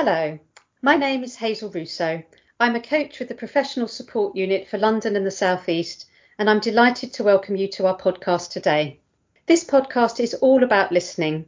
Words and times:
Hello, 0.00 0.38
my 0.80 0.94
name 0.94 1.24
is 1.24 1.34
Hazel 1.34 1.70
Russo. 1.70 2.22
I'm 2.60 2.76
a 2.76 2.80
coach 2.80 3.18
with 3.18 3.26
the 3.26 3.34
Professional 3.34 3.88
Support 3.88 4.36
Unit 4.36 4.68
for 4.68 4.78
London 4.78 5.16
and 5.16 5.26
the 5.26 5.32
South 5.32 5.68
East, 5.68 6.06
and 6.38 6.48
I'm 6.48 6.60
delighted 6.60 7.12
to 7.14 7.24
welcome 7.24 7.56
you 7.56 7.66
to 7.70 7.86
our 7.88 7.98
podcast 7.98 8.52
today. 8.52 9.00
This 9.46 9.64
podcast 9.64 10.20
is 10.20 10.34
all 10.34 10.62
about 10.62 10.92
listening. 10.92 11.46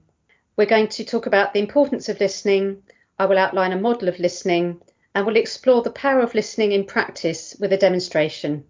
We're 0.57 0.67
going 0.67 0.89
to 0.89 1.05
talk 1.05 1.27
about 1.27 1.55
the 1.55 1.61
importance 1.61 2.09
of 2.09 2.19
listening. 2.19 2.83
I 3.21 3.27
will 3.27 3.39
outline 3.39 3.71
a 3.71 3.79
model 3.79 4.09
of 4.09 4.19
listening 4.19 4.81
and 5.15 5.25
we'll 5.25 5.37
explore 5.37 5.83
the 5.83 5.93
power 5.93 6.19
of 6.19 6.35
listening 6.35 6.73
in 6.73 6.87
practice 6.87 7.55
with 7.61 7.73
a 7.73 7.77
demonstration. 7.77 8.65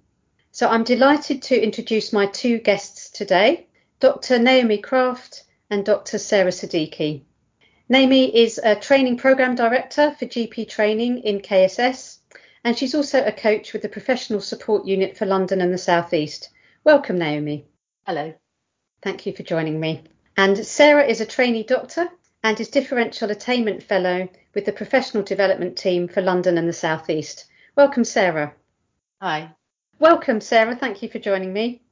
So 0.50 0.68
I'm 0.68 0.84
delighted 0.84 1.40
to 1.44 1.58
introduce 1.58 2.12
my 2.12 2.26
two 2.26 2.58
guests 2.58 3.08
today, 3.08 3.66
Dr. 3.98 4.38
Naomi 4.38 4.76
Kraft 4.76 5.44
and 5.70 5.86
Dr. 5.86 6.18
Sarah 6.18 6.50
Siddiqui. 6.52 7.22
Naomi 7.90 8.36
is 8.36 8.60
a 8.62 8.76
training 8.76 9.16
program 9.16 9.56
director 9.56 10.12
for 10.12 10.24
GP 10.24 10.68
training 10.68 11.18
in 11.24 11.40
KSS, 11.40 12.18
and 12.62 12.78
she's 12.78 12.94
also 12.94 13.24
a 13.24 13.32
coach 13.32 13.72
with 13.72 13.82
the 13.82 13.88
Professional 13.88 14.40
Support 14.40 14.86
Unit 14.86 15.18
for 15.18 15.26
London 15.26 15.60
and 15.60 15.74
the 15.74 15.76
South 15.76 16.14
East. 16.14 16.50
Welcome, 16.84 17.18
Naomi. 17.18 17.66
Hello. 18.06 18.32
Thank 19.02 19.26
you 19.26 19.34
for 19.34 19.42
joining 19.42 19.80
me. 19.80 20.04
And 20.36 20.56
Sarah 20.64 21.04
is 21.04 21.20
a 21.20 21.26
trainee 21.26 21.64
doctor 21.64 22.08
and 22.44 22.60
is 22.60 22.68
Differential 22.68 23.32
Attainment 23.32 23.82
Fellow 23.82 24.28
with 24.54 24.66
the 24.66 24.72
Professional 24.72 25.24
Development 25.24 25.76
Team 25.76 26.06
for 26.06 26.22
London 26.22 26.58
and 26.58 26.68
the 26.68 26.72
South 26.72 27.10
East. 27.10 27.46
Welcome, 27.74 28.04
Sarah. 28.04 28.54
Hi. 29.20 29.50
Welcome, 29.98 30.40
Sarah. 30.40 30.76
Thank 30.76 31.02
you 31.02 31.08
for 31.08 31.18
joining 31.18 31.52
me. 31.52 31.82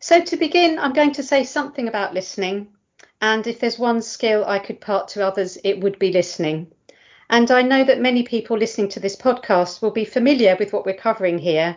So, 0.00 0.20
to 0.20 0.36
begin, 0.36 0.78
I'm 0.78 0.92
going 0.92 1.12
to 1.12 1.22
say 1.22 1.44
something 1.44 1.88
about 1.88 2.12
listening 2.12 2.75
and 3.20 3.46
if 3.46 3.60
there's 3.60 3.78
one 3.78 4.02
skill 4.02 4.44
I 4.46 4.58
could 4.58 4.80
part 4.80 5.08
to 5.08 5.26
others, 5.26 5.58
it 5.64 5.80
would 5.80 5.98
be 5.98 6.12
listening. 6.12 6.72
And 7.28 7.50
I 7.50 7.62
know 7.62 7.82
that 7.84 8.00
many 8.00 8.22
people 8.22 8.56
listening 8.56 8.88
to 8.90 9.00
this 9.00 9.16
podcast 9.16 9.82
will 9.82 9.90
be 9.90 10.04
familiar 10.04 10.56
with 10.58 10.72
what 10.72 10.86
we're 10.86 10.94
covering 10.94 11.38
here 11.38 11.76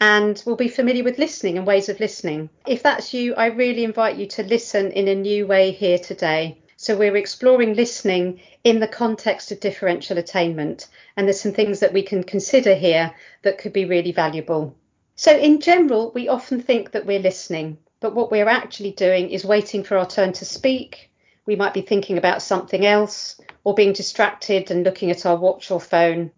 and 0.00 0.42
will 0.46 0.56
be 0.56 0.68
familiar 0.68 1.02
with 1.02 1.18
listening 1.18 1.56
and 1.56 1.66
ways 1.66 1.88
of 1.88 2.00
listening. 2.00 2.50
If 2.66 2.82
that's 2.82 3.14
you, 3.14 3.34
I 3.34 3.46
really 3.46 3.84
invite 3.84 4.16
you 4.16 4.26
to 4.26 4.42
listen 4.42 4.92
in 4.92 5.08
a 5.08 5.14
new 5.14 5.46
way 5.46 5.70
here 5.70 5.98
today. 5.98 6.58
So 6.76 6.96
we're 6.96 7.16
exploring 7.16 7.74
listening 7.74 8.40
in 8.64 8.80
the 8.80 8.88
context 8.88 9.52
of 9.52 9.60
differential 9.60 10.18
attainment, 10.18 10.88
and 11.16 11.26
there's 11.26 11.40
some 11.40 11.52
things 11.52 11.80
that 11.80 11.92
we 11.92 12.02
can 12.02 12.24
consider 12.24 12.74
here 12.74 13.14
that 13.42 13.58
could 13.58 13.72
be 13.72 13.84
really 13.84 14.12
valuable. 14.12 14.74
So, 15.16 15.36
in 15.36 15.60
general, 15.60 16.10
we 16.12 16.28
often 16.28 16.60
think 16.60 16.90
that 16.90 17.06
we're 17.06 17.20
listening, 17.20 17.78
but 18.04 18.14
what 18.14 18.30
we're 18.30 18.50
actually 18.50 18.90
doing 18.90 19.30
is 19.30 19.46
waiting 19.46 19.82
for 19.82 19.96
our 19.96 20.04
turn 20.06 20.30
to 20.30 20.44
speak. 20.44 21.10
We 21.46 21.56
might 21.56 21.72
be 21.72 21.80
thinking 21.80 22.18
about 22.18 22.42
something 22.42 22.84
else 22.84 23.40
or 23.64 23.72
being 23.72 23.94
distracted 23.94 24.70
and 24.70 24.84
looking 24.84 25.10
at 25.10 25.24
our 25.24 25.36
watch 25.36 25.70
or 25.70 25.80
phone. 25.80 26.30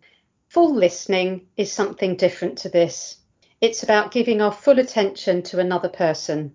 Full 0.46 0.72
listening 0.72 1.48
is 1.56 1.72
something 1.72 2.14
different 2.14 2.58
to 2.58 2.68
this. 2.68 3.16
It's 3.60 3.82
about 3.82 4.12
giving 4.12 4.40
our 4.40 4.52
full 4.52 4.78
attention 4.78 5.42
to 5.42 5.58
another 5.58 5.88
person. 5.88 6.54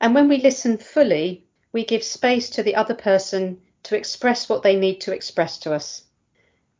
And 0.00 0.12
when 0.12 0.28
we 0.28 0.42
listen 0.42 0.76
fully, 0.76 1.44
we 1.72 1.84
give 1.84 2.02
space 2.02 2.50
to 2.50 2.64
the 2.64 2.74
other 2.74 2.94
person 2.94 3.60
to 3.84 3.96
express 3.96 4.48
what 4.48 4.64
they 4.64 4.74
need 4.74 5.02
to 5.02 5.14
express 5.14 5.58
to 5.58 5.72
us. 5.72 6.02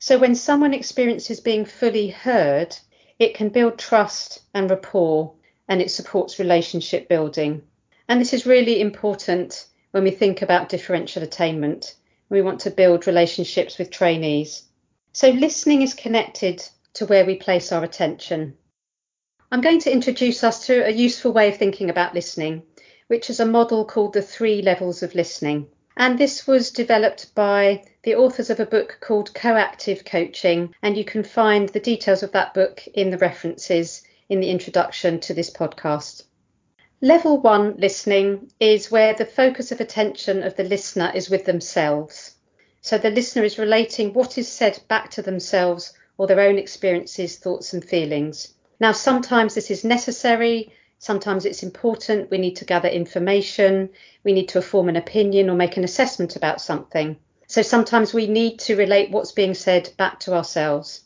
So 0.00 0.18
when 0.18 0.34
someone 0.34 0.74
experiences 0.74 1.38
being 1.38 1.64
fully 1.64 2.08
heard, 2.08 2.76
it 3.20 3.34
can 3.36 3.50
build 3.50 3.78
trust 3.78 4.40
and 4.52 4.68
rapport 4.68 5.34
and 5.68 5.80
it 5.80 5.92
supports 5.92 6.40
relationship 6.40 7.08
building. 7.08 7.62
And 8.08 8.20
this 8.20 8.32
is 8.32 8.46
really 8.46 8.80
important 8.80 9.66
when 9.90 10.02
we 10.02 10.10
think 10.10 10.40
about 10.40 10.70
differential 10.70 11.22
attainment. 11.22 11.94
We 12.30 12.40
want 12.40 12.60
to 12.60 12.70
build 12.70 13.06
relationships 13.06 13.76
with 13.76 13.90
trainees. 13.90 14.62
So, 15.12 15.28
listening 15.28 15.82
is 15.82 15.92
connected 15.92 16.66
to 16.94 17.06
where 17.06 17.26
we 17.26 17.36
place 17.36 17.70
our 17.70 17.84
attention. 17.84 18.56
I'm 19.52 19.60
going 19.60 19.80
to 19.80 19.92
introduce 19.92 20.42
us 20.42 20.66
to 20.66 20.86
a 20.86 20.90
useful 20.90 21.32
way 21.32 21.48
of 21.48 21.56
thinking 21.56 21.90
about 21.90 22.14
listening, 22.14 22.62
which 23.08 23.28
is 23.28 23.40
a 23.40 23.46
model 23.46 23.84
called 23.84 24.14
the 24.14 24.22
three 24.22 24.62
levels 24.62 25.02
of 25.02 25.14
listening. 25.14 25.68
And 25.96 26.18
this 26.18 26.46
was 26.46 26.70
developed 26.70 27.34
by 27.34 27.84
the 28.04 28.14
authors 28.14 28.50
of 28.50 28.60
a 28.60 28.66
book 28.66 28.98
called 29.00 29.34
Coactive 29.34 30.04
Coaching, 30.04 30.74
and 30.82 30.96
you 30.96 31.04
can 31.04 31.24
find 31.24 31.68
the 31.68 31.80
details 31.80 32.22
of 32.22 32.32
that 32.32 32.54
book 32.54 32.86
in 32.94 33.10
the 33.10 33.18
references 33.18 34.02
in 34.28 34.40
the 34.40 34.50
introduction 34.50 35.18
to 35.20 35.34
this 35.34 35.50
podcast. 35.50 36.24
Level 37.00 37.38
one 37.38 37.76
listening 37.76 38.50
is 38.58 38.90
where 38.90 39.14
the 39.14 39.24
focus 39.24 39.70
of 39.70 39.80
attention 39.80 40.42
of 40.42 40.56
the 40.56 40.64
listener 40.64 41.12
is 41.14 41.30
with 41.30 41.44
themselves. 41.44 42.34
So 42.82 42.98
the 42.98 43.10
listener 43.10 43.44
is 43.44 43.56
relating 43.56 44.12
what 44.12 44.36
is 44.36 44.48
said 44.48 44.80
back 44.88 45.08
to 45.12 45.22
themselves 45.22 45.92
or 46.16 46.26
their 46.26 46.40
own 46.40 46.58
experiences, 46.58 47.36
thoughts, 47.36 47.72
and 47.72 47.84
feelings. 47.84 48.52
Now, 48.80 48.90
sometimes 48.90 49.54
this 49.54 49.70
is 49.70 49.84
necessary, 49.84 50.72
sometimes 50.98 51.44
it's 51.44 51.62
important. 51.62 52.32
We 52.32 52.38
need 52.38 52.56
to 52.56 52.64
gather 52.64 52.88
information, 52.88 53.90
we 54.24 54.32
need 54.32 54.48
to 54.48 54.60
form 54.60 54.88
an 54.88 54.96
opinion 54.96 55.48
or 55.48 55.54
make 55.54 55.76
an 55.76 55.84
assessment 55.84 56.34
about 56.34 56.60
something. 56.60 57.16
So 57.46 57.62
sometimes 57.62 58.12
we 58.12 58.26
need 58.26 58.58
to 58.60 58.74
relate 58.74 59.12
what's 59.12 59.30
being 59.30 59.54
said 59.54 59.88
back 59.98 60.18
to 60.20 60.34
ourselves. 60.34 61.02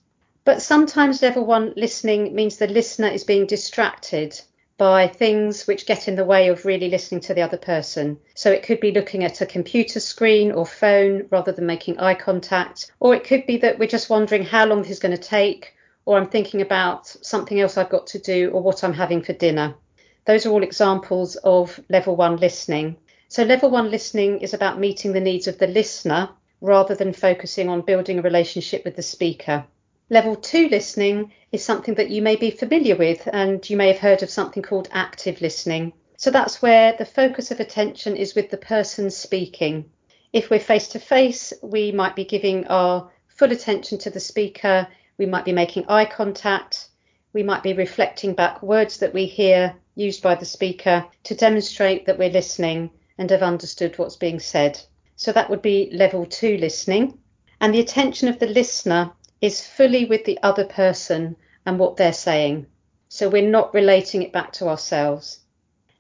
But 0.47 0.63
sometimes 0.63 1.21
level 1.21 1.45
one 1.45 1.75
listening 1.77 2.35
means 2.35 2.57
the 2.57 2.67
listener 2.67 3.09
is 3.09 3.25
being 3.25 3.45
distracted 3.45 4.41
by 4.83 5.07
things 5.07 5.65
which 5.69 5.87
get 5.87 6.09
in 6.09 6.17
the 6.17 6.25
way 6.25 6.49
of 6.49 6.65
really 6.65 6.89
listening 6.89 7.21
to 7.21 7.33
the 7.33 7.41
other 7.41 7.57
person. 7.57 8.19
So 8.35 8.51
it 8.51 8.65
could 8.65 8.81
be 8.81 8.91
looking 8.91 9.23
at 9.23 9.41
a 9.41 9.47
computer 9.47 10.01
screen 10.01 10.51
or 10.51 10.67
phone 10.67 11.29
rather 11.31 11.53
than 11.53 11.67
making 11.67 12.01
eye 12.01 12.15
contact, 12.15 12.91
or 12.99 13.15
it 13.15 13.23
could 13.23 13.47
be 13.47 13.59
that 13.59 13.79
we're 13.79 13.87
just 13.87 14.11
wondering 14.11 14.43
how 14.43 14.67
long 14.67 14.83
this 14.83 14.91
is 14.91 14.99
going 14.99 15.17
to 15.17 15.23
take, 15.23 15.73
or 16.05 16.19
I'm 16.19 16.29
thinking 16.29 16.63
about 16.63 17.07
something 17.07 17.61
else 17.61 17.77
I've 17.77 17.91
got 17.91 18.09
to 18.09 18.19
do, 18.19 18.51
or 18.51 18.61
what 18.61 18.83
I'm 18.83 18.93
having 18.93 19.23
for 19.23 19.35
dinner. 19.35 19.77
Those 20.25 20.47
are 20.47 20.51
all 20.51 20.65
examples 20.65 21.37
of 21.37 21.79
level 21.89 22.17
one 22.17 22.39
listening. 22.39 22.97
So, 23.29 23.45
level 23.45 23.71
one 23.71 23.89
listening 23.89 24.41
is 24.41 24.53
about 24.53 24.81
meeting 24.81 25.13
the 25.13 25.21
needs 25.21 25.47
of 25.47 25.59
the 25.59 25.69
listener 25.69 26.29
rather 26.61 26.97
than 26.97 27.13
focusing 27.13 27.69
on 27.69 27.83
building 27.83 28.19
a 28.19 28.23
relationship 28.23 28.85
with 28.85 28.97
the 28.97 29.03
speaker. 29.03 29.65
Level 30.13 30.37
two 30.37 30.69
listening 30.69 31.33
is 31.53 31.65
something 31.65 31.95
that 31.95 32.11
you 32.11 32.21
may 32.21 32.37
be 32.37 32.51
familiar 32.51 32.95
with, 32.95 33.27
and 33.33 33.71
you 33.71 33.79
may 33.79 33.89
have 33.89 33.97
heard 33.97 34.23
of 34.23 34.29
something 34.29 34.63
called 34.63 34.91
active 34.93 35.41
listening. 35.41 35.95
So 36.19 36.31
that's 36.31 36.61
where 36.61 36.95
the 36.99 37.07
focus 37.07 37.51
of 37.51 37.61
attention 37.61 38.19
is 38.19 38.35
with 38.35 38.51
the 38.51 38.59
person 38.59 39.11
speaking. 39.11 39.91
If 40.31 40.51
we're 40.51 40.61
face 40.61 40.89
to 40.89 40.99
face, 40.99 41.55
we 41.63 41.93
might 41.93 42.15
be 42.15 42.27
giving 42.27 42.67
our 42.67 43.11
full 43.29 43.53
attention 43.53 43.97
to 44.01 44.11
the 44.11 44.21
speaker, 44.21 44.87
we 45.17 45.25
might 45.25 45.47
be 45.47 45.53
making 45.53 45.89
eye 45.89 46.05
contact, 46.05 46.91
we 47.33 47.43
might 47.43 47.63
be 47.63 47.73
reflecting 47.73 48.35
back 48.35 48.63
words 48.63 48.99
that 48.99 49.15
we 49.15 49.25
hear 49.25 49.75
used 49.95 50.23
by 50.23 50.35
the 50.35 50.45
speaker 50.45 51.07
to 51.23 51.35
demonstrate 51.35 52.05
that 52.05 52.19
we're 52.19 52.29
listening 52.29 52.91
and 53.17 53.31
have 53.31 53.43
understood 53.43 53.97
what's 53.99 54.17
being 54.17 54.41
said. 54.41 54.79
So 55.17 55.33
that 55.33 55.49
would 55.49 55.63
be 55.63 55.89
level 55.91 56.27
two 56.27 56.59
listening. 56.59 57.19
And 57.63 57.73
the 57.73 57.81
attention 57.81 58.29
of 58.29 58.39
the 58.39 58.47
listener 58.47 59.13
is 59.43 59.67
fully 59.67 60.07
with 60.07 60.25
the 60.25 60.39
other 60.43 60.65
person 60.65 61.37
and 61.67 61.79
what 61.79 61.97
they're 61.99 62.13
saying. 62.15 62.67
So 63.09 63.29
we're 63.29 63.51
not 63.51 63.75
relating 63.75 64.23
it 64.23 64.33
back 64.33 64.53
to 64.55 64.69
ourselves. 64.69 65.41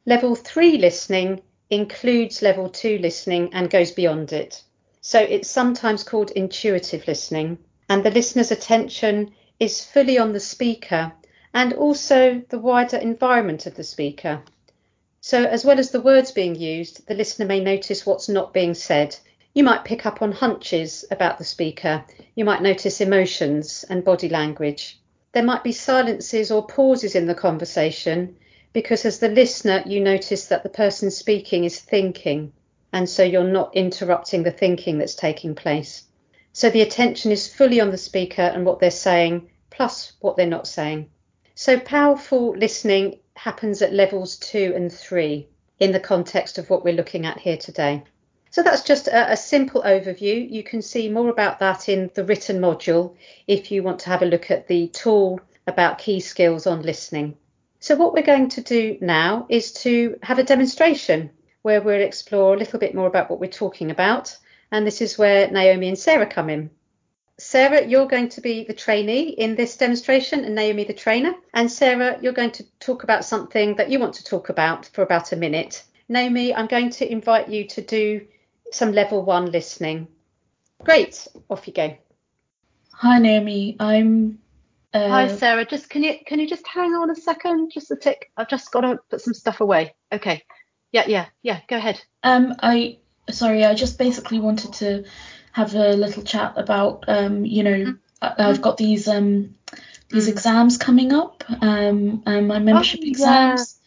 Level 0.06 0.34
three 0.34 0.78
listening 0.78 1.42
includes 1.68 2.40
level 2.40 2.70
two 2.70 2.96
listening 2.98 3.52
and 3.52 3.68
goes 3.68 3.90
beyond 3.90 4.32
it. 4.32 4.62
So 5.02 5.20
it's 5.20 5.50
sometimes 5.50 6.04
called 6.04 6.30
intuitive 6.30 7.06
listening, 7.06 7.58
and 7.88 8.04
the 8.04 8.10
listener's 8.10 8.50
attention 8.50 9.34
is 9.58 9.84
fully 9.84 10.16
on 10.16 10.32
the 10.32 10.40
speaker 10.40 11.12
and 11.52 11.72
also 11.72 12.42
the 12.48 12.58
wider 12.58 12.96
environment 12.96 13.66
of 13.66 13.74
the 13.74 13.84
speaker. 13.84 14.42
So, 15.20 15.44
as 15.44 15.64
well 15.64 15.78
as 15.78 15.90
the 15.90 16.00
words 16.00 16.30
being 16.30 16.54
used, 16.54 17.06
the 17.06 17.14
listener 17.14 17.46
may 17.46 17.60
notice 17.60 18.06
what's 18.06 18.28
not 18.28 18.52
being 18.52 18.74
said 18.74 19.16
you 19.54 19.62
might 19.62 19.84
pick 19.84 20.06
up 20.06 20.22
on 20.22 20.32
hunches 20.32 21.04
about 21.10 21.36
the 21.36 21.44
speaker. 21.44 22.04
You 22.34 22.44
might 22.44 22.62
notice 22.62 23.00
emotions 23.00 23.84
and 23.90 24.04
body 24.04 24.28
language. 24.28 24.98
There 25.32 25.42
might 25.42 25.62
be 25.62 25.72
silences 25.72 26.50
or 26.50 26.66
pauses 26.66 27.14
in 27.14 27.26
the 27.26 27.34
conversation 27.34 28.36
because, 28.72 29.04
as 29.04 29.18
the 29.18 29.28
listener, 29.28 29.82
you 29.84 30.00
notice 30.00 30.46
that 30.46 30.62
the 30.62 30.68
person 30.70 31.10
speaking 31.10 31.64
is 31.64 31.78
thinking, 31.78 32.52
and 32.92 33.08
so 33.08 33.22
you're 33.22 33.44
not 33.44 33.76
interrupting 33.76 34.42
the 34.42 34.50
thinking 34.50 34.98
that's 34.98 35.14
taking 35.14 35.54
place. 35.54 36.04
So 36.54 36.70
the 36.70 36.82
attention 36.82 37.30
is 37.30 37.52
fully 37.52 37.80
on 37.80 37.90
the 37.90 37.98
speaker 37.98 38.42
and 38.42 38.64
what 38.64 38.80
they're 38.80 38.90
saying, 38.90 39.50
plus 39.70 40.14
what 40.20 40.36
they're 40.36 40.46
not 40.46 40.66
saying. 40.66 41.10
So 41.54 41.78
powerful 41.78 42.56
listening 42.56 43.18
happens 43.34 43.82
at 43.82 43.92
levels 43.92 44.36
two 44.36 44.72
and 44.74 44.90
three 44.92 45.48
in 45.78 45.92
the 45.92 46.00
context 46.00 46.56
of 46.56 46.70
what 46.70 46.84
we're 46.84 46.94
looking 46.94 47.26
at 47.26 47.38
here 47.38 47.56
today. 47.58 48.02
So 48.52 48.62
that's 48.62 48.82
just 48.82 49.08
a, 49.08 49.32
a, 49.32 49.36
simple 49.36 49.80
overview. 49.80 50.46
You 50.50 50.62
can 50.62 50.82
see 50.82 51.08
more 51.08 51.30
about 51.30 51.58
that 51.60 51.88
in 51.88 52.10
the 52.12 52.22
written 52.22 52.60
module 52.60 53.16
if 53.46 53.72
you 53.72 53.82
want 53.82 54.00
to 54.00 54.10
have 54.10 54.20
a 54.20 54.26
look 54.26 54.50
at 54.50 54.68
the 54.68 54.88
tool 54.88 55.40
about 55.66 55.96
key 55.96 56.20
skills 56.20 56.66
on 56.66 56.82
listening. 56.82 57.38
So 57.80 57.96
what 57.96 58.12
we're 58.12 58.22
going 58.22 58.50
to 58.50 58.60
do 58.60 58.98
now 59.00 59.46
is 59.48 59.72
to 59.84 60.18
have 60.22 60.38
a 60.38 60.44
demonstration 60.44 61.30
where 61.62 61.80
we'll 61.80 62.02
explore 62.02 62.52
a 62.52 62.58
little 62.58 62.78
bit 62.78 62.94
more 62.94 63.06
about 63.06 63.30
what 63.30 63.40
we're 63.40 63.50
talking 63.50 63.90
about. 63.90 64.36
And 64.70 64.86
this 64.86 65.00
is 65.00 65.16
where 65.16 65.50
Naomi 65.50 65.88
and 65.88 65.98
Sarah 65.98 66.26
come 66.26 66.50
in. 66.50 66.68
Sarah, 67.38 67.86
you're 67.86 68.06
going 68.06 68.28
to 68.28 68.42
be 68.42 68.64
the 68.64 68.74
trainee 68.74 69.30
in 69.30 69.54
this 69.54 69.78
demonstration 69.78 70.44
and 70.44 70.54
Naomi 70.54 70.84
the 70.84 70.92
trainer. 70.92 71.32
And 71.54 71.72
Sarah, 71.72 72.18
you're 72.20 72.34
going 72.34 72.50
to 72.50 72.64
talk 72.80 73.02
about 73.02 73.24
something 73.24 73.76
that 73.76 73.88
you 73.88 73.98
want 73.98 74.12
to 74.16 74.24
talk 74.24 74.50
about 74.50 74.90
for 74.92 75.02
about 75.02 75.32
a 75.32 75.36
minute. 75.36 75.84
Naomi, 76.10 76.54
I'm 76.54 76.66
going 76.66 76.90
to 76.90 77.10
invite 77.10 77.48
you 77.48 77.66
to 77.68 77.80
do 77.80 78.26
some 78.72 78.92
level 78.92 79.24
one 79.24 79.50
listening. 79.50 80.08
Great, 80.82 81.28
off 81.48 81.66
you 81.66 81.72
go. 81.72 81.96
Hi 82.92 83.18
Naomi, 83.18 83.76
I'm. 83.78 84.38
Uh... 84.92 85.08
Hi 85.08 85.28
Sarah, 85.28 85.64
just 85.64 85.88
can 85.88 86.02
you 86.02 86.16
can 86.26 86.38
you 86.40 86.48
just 86.48 86.66
hang 86.66 86.92
on 86.94 87.10
a 87.10 87.16
second, 87.16 87.70
just 87.72 87.90
a 87.90 87.96
tick. 87.96 88.30
I've 88.36 88.48
just 88.48 88.70
got 88.72 88.82
to 88.82 88.98
put 89.10 89.20
some 89.20 89.34
stuff 89.34 89.60
away. 89.60 89.94
Okay. 90.10 90.44
Yeah, 90.92 91.04
yeah, 91.06 91.26
yeah. 91.42 91.60
Go 91.68 91.76
ahead. 91.76 92.02
Um, 92.22 92.54
I 92.60 92.98
sorry, 93.30 93.64
I 93.64 93.74
just 93.74 93.98
basically 93.98 94.40
wanted 94.40 94.74
to 94.74 95.04
have 95.52 95.74
a 95.74 95.94
little 95.94 96.22
chat 96.22 96.54
about 96.56 97.04
um, 97.08 97.44
you 97.44 97.62
know, 97.62 97.70
mm-hmm. 97.72 97.94
I, 98.20 98.48
have 98.48 98.62
got 98.62 98.76
these 98.76 99.08
um 99.08 99.54
these 100.10 100.24
mm-hmm. 100.24 100.32
exams 100.32 100.76
coming 100.76 101.12
up, 101.12 101.44
um, 101.62 102.22
and 102.26 102.48
my 102.48 102.58
membership 102.58 103.00
oh, 103.02 103.08
exams. 103.08 103.76
Yeah. 103.76 103.81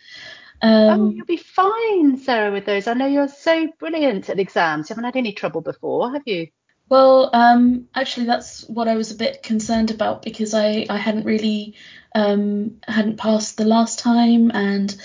Um, 0.66 1.00
oh, 1.00 1.10
you'll 1.12 1.26
be 1.28 1.38
fine, 1.38 2.18
Sarah, 2.18 2.52
with 2.52 2.66
those. 2.66 2.88
I 2.88 2.96
know 2.96 3.06
you're 3.06 3.28
so 3.28 3.68
brilliant 3.78 4.32
at 4.32 4.40
exams. 4.40 4.90
You 4.90 4.96
haven't 4.96 5.06
had 5.06 5.16
any 5.16 5.32
trouble 5.32 5.62
before, 5.62 6.12
have 6.12 6.24
you? 6.26 6.48
Well, 6.90 7.30
um, 7.34 7.88
actually, 7.94 8.26
that's 8.26 8.68
what 8.68 8.88
I 8.88 8.96
was 8.96 9.12
a 9.12 9.16
bit 9.16 9.44
concerned 9.44 9.92
about 9.92 10.24
because 10.24 10.56
I, 10.56 10.88
I 10.90 10.98
hadn't 10.98 11.26
really 11.26 11.76
um, 12.16 12.80
hadn't 12.88 13.18
passed 13.18 13.58
the 13.58 13.66
last 13.66 14.00
time, 14.00 14.50
and 14.56 14.96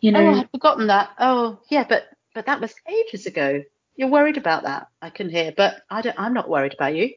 you 0.00 0.10
know. 0.12 0.20
Oh, 0.20 0.32
I 0.32 0.36
had 0.38 0.50
forgotten 0.52 0.86
that. 0.86 1.10
Oh, 1.18 1.60
yeah, 1.68 1.84
but 1.86 2.04
but 2.34 2.46
that 2.46 2.62
was 2.62 2.74
ages 2.88 3.26
ago. 3.26 3.62
You're 3.96 4.08
worried 4.08 4.38
about 4.38 4.62
that, 4.62 4.88
I 5.02 5.10
can 5.10 5.28
hear, 5.28 5.52
but 5.54 5.82
I 5.90 6.00
don't. 6.00 6.18
I'm 6.18 6.32
not 6.32 6.48
worried 6.48 6.72
about 6.72 6.94
you. 6.94 7.12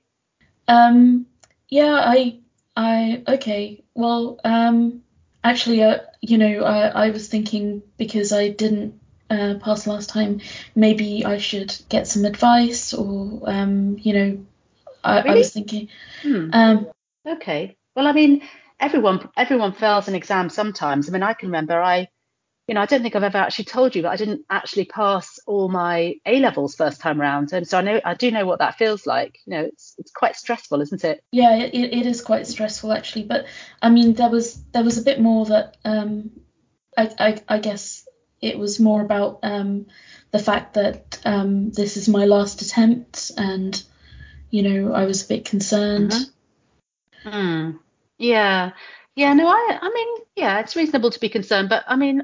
Um. 0.67 1.25
Yeah. 1.69 1.93
I. 1.93 2.39
I. 2.75 3.23
Okay. 3.29 3.85
Well. 3.93 4.41
Um. 4.43 5.03
Actually, 5.43 5.83
uh, 5.83 5.99
you 6.21 6.37
know, 6.37 6.63
I, 6.63 7.07
I 7.07 7.09
was 7.09 7.27
thinking 7.27 7.83
because 7.97 8.31
I 8.31 8.49
didn't 8.49 8.99
uh, 9.29 9.55
pass 9.61 9.87
last 9.87 10.09
time, 10.09 10.41
maybe 10.75 11.25
I 11.25 11.37
should 11.37 11.75
get 11.89 12.07
some 12.07 12.25
advice, 12.25 12.93
or 12.93 13.41
um, 13.45 13.97
you 13.99 14.13
know, 14.13 14.45
I, 15.03 15.21
really? 15.21 15.29
I 15.29 15.37
was 15.39 15.51
thinking. 15.51 15.89
Hmm. 16.21 16.49
Um. 16.53 16.87
Okay. 17.27 17.75
Well, 17.95 18.07
I 18.07 18.13
mean, 18.13 18.41
everyone 18.79 19.29
everyone 19.35 19.73
fails 19.73 20.07
an 20.07 20.15
exam 20.15 20.49
sometimes. 20.49 21.09
I 21.09 21.11
mean, 21.11 21.23
I 21.23 21.33
can 21.33 21.49
remember 21.49 21.81
I 21.81 22.09
you 22.67 22.75
know, 22.75 22.81
I 22.81 22.85
don't 22.85 23.01
think 23.01 23.15
I've 23.15 23.23
ever 23.23 23.37
actually 23.37 23.65
told 23.65 23.95
you, 23.95 24.03
but 24.03 24.11
I 24.11 24.15
didn't 24.15 24.45
actually 24.49 24.85
pass 24.85 25.37
all 25.45 25.67
my 25.67 26.15
A 26.25 26.39
levels 26.39 26.75
first 26.75 27.01
time 27.01 27.19
round, 27.19 27.51
and 27.51 27.67
so 27.67 27.77
I 27.77 27.81
know 27.81 27.99
I 28.05 28.13
do 28.13 28.31
know 28.31 28.45
what 28.45 28.59
that 28.59 28.77
feels 28.77 29.05
like. 29.05 29.39
You 29.45 29.51
know, 29.53 29.63
it's 29.65 29.95
it's 29.97 30.11
quite 30.11 30.37
stressful, 30.37 30.79
isn't 30.81 31.03
it? 31.03 31.23
Yeah, 31.31 31.57
it, 31.57 31.73
it 31.73 32.05
is 32.05 32.21
quite 32.21 32.47
stressful 32.47 32.93
actually. 32.93 33.25
But 33.25 33.47
I 33.81 33.89
mean, 33.89 34.13
there 34.13 34.29
was 34.29 34.63
there 34.71 34.83
was 34.83 34.97
a 34.97 35.01
bit 35.03 35.19
more 35.19 35.45
that 35.47 35.75
um, 35.83 36.31
I, 36.97 37.11
I 37.19 37.41
I 37.49 37.59
guess 37.59 38.07
it 38.41 38.57
was 38.57 38.79
more 38.79 39.01
about 39.01 39.39
um 39.43 39.87
the 40.31 40.39
fact 40.39 40.75
that 40.75 41.19
um 41.25 41.71
this 41.71 41.97
is 41.97 42.07
my 42.07 42.25
last 42.25 42.61
attempt, 42.61 43.31
and 43.35 43.83
you 44.51 44.63
know, 44.63 44.93
I 44.93 45.03
was 45.03 45.25
a 45.25 45.27
bit 45.27 45.43
concerned. 45.43 46.11
Mm-hmm. 46.11 47.29
Mm. 47.29 47.79
Yeah. 48.17 48.71
Yeah, 49.15 49.33
no, 49.33 49.47
I 49.47 49.79
I 49.81 49.89
mean, 49.93 50.07
yeah, 50.35 50.59
it's 50.59 50.75
reasonable 50.75 51.11
to 51.11 51.19
be 51.19 51.29
concerned, 51.29 51.69
but 51.69 51.83
I 51.87 51.95
mean, 51.97 52.23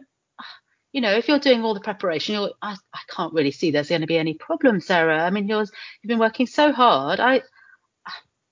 you 0.92 1.02
know, 1.02 1.14
if 1.14 1.28
you're 1.28 1.40
doing 1.40 1.64
all 1.64 1.74
the 1.74 1.80
preparation, 1.80 2.36
you're, 2.36 2.52
I, 2.62 2.76
I 2.94 3.00
can't 3.08 3.34
really 3.34 3.52
see 3.52 3.72
there's 3.72 3.90
going 3.90 4.02
to 4.02 4.08
be 4.08 4.18
any 4.18 4.34
problem, 4.34 4.82
Sarah. 4.82 5.24
I 5.24 5.30
mean, 5.30 5.48
you're, 5.48 5.62
you've 5.62 6.08
been 6.08 6.20
working 6.20 6.48
so 6.48 6.72
hard. 6.72 7.20
I, 7.20 7.44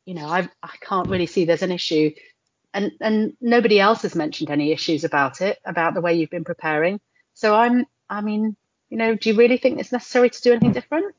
you 0.06 0.14
know, 0.14 0.28
I, 0.28 0.48
I 0.62 0.76
can't 0.82 1.10
really 1.10 1.26
see 1.26 1.46
there's 1.46 1.64
an 1.64 1.72
issue. 1.72 2.12
And, 2.74 2.92
and 3.02 3.34
nobody 3.42 3.80
else 3.80 4.04
has 4.04 4.14
mentioned 4.14 4.52
any 4.52 4.72
issues 4.72 5.04
about 5.04 5.42
it, 5.42 5.58
about 5.66 5.96
the 5.96 6.02
way 6.02 6.14
you've 6.14 6.30
been 6.30 6.44
preparing. 6.44 7.00
So 7.34 7.56
I'm, 7.56 7.86
I 8.10 8.22
mean, 8.22 8.56
you 8.90 8.98
know, 8.98 9.16
do 9.16 9.30
you 9.30 9.36
really 9.36 9.58
think 9.58 9.80
it's 9.80 9.92
necessary 9.92 10.30
to 10.30 10.42
do 10.42 10.52
anything 10.52 10.74
different? 10.74 11.16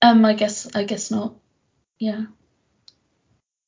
Um, 0.00 0.24
I 0.24 0.34
guess, 0.34 0.68
I 0.74 0.84
guess 0.84 1.10
not. 1.10 1.34
Yeah. 1.98 2.26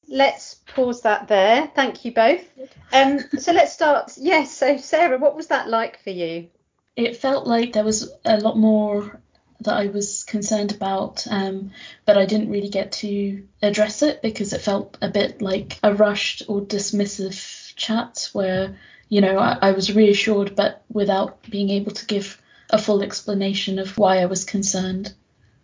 Let's 0.07 0.55
pause 0.55 1.03
that 1.03 1.29
there. 1.29 1.71
Thank 1.75 2.05
you 2.05 2.13
both. 2.13 2.45
Um, 2.93 3.19
so 3.39 3.53
let's 3.53 3.73
start. 3.73 4.13
Yes. 4.17 4.57
So 4.57 4.77
Sarah, 4.77 5.19
what 5.19 5.35
was 5.35 5.49
that 5.49 5.69
like 5.69 6.03
for 6.03 6.11
you? 6.11 6.49
It 6.97 7.17
felt 7.17 7.47
like 7.47 7.73
there 7.73 7.85
was 7.85 8.13
a 8.25 8.39
lot 8.39 8.57
more 8.57 9.21
that 9.61 9.75
I 9.75 9.87
was 9.87 10.25
concerned 10.25 10.73
about, 10.73 11.27
um, 11.29 11.71
but 12.05 12.19
I 12.19 12.27
didn't 12.27 12.51
really 12.51 12.69
get 12.69 12.93
to 12.93 13.47
address 13.63 14.03
it 14.03 14.23
because 14.23 14.53
it 14.53 14.61
felt 14.61 14.99
a 15.01 15.09
bit 15.09 15.41
like 15.41 15.79
a 15.83 15.95
rushed 15.95 16.43
or 16.49 16.61
dismissive 16.61 17.75
chat 17.77 18.29
where, 18.33 18.77
you 19.09 19.21
know, 19.21 19.39
I, 19.39 19.59
I 19.61 19.73
was 19.73 19.95
reassured 19.95 20.55
but 20.55 20.85
without 20.89 21.43
being 21.51 21.71
able 21.71 21.93
to 21.93 22.07
give 22.07 22.41
a 22.71 22.79
full 22.79 23.03
explanation 23.03 23.79
of 23.79 23.97
why 23.99 24.19
I 24.19 24.27
was 24.27 24.45
concerned. 24.45 25.15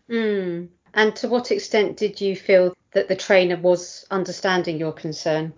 Mm. 0.09 0.69
And 0.95 1.17
to 1.17 1.29
what 1.29 1.51
extent 1.51 1.97
did 1.97 2.21
you 2.21 2.35
feel 2.35 2.75
that 2.93 3.09
the 3.09 3.17
trainer 3.17 3.57
was 3.57 4.07
understanding 4.11 4.79
your 4.79 4.93
concern? 4.93 5.53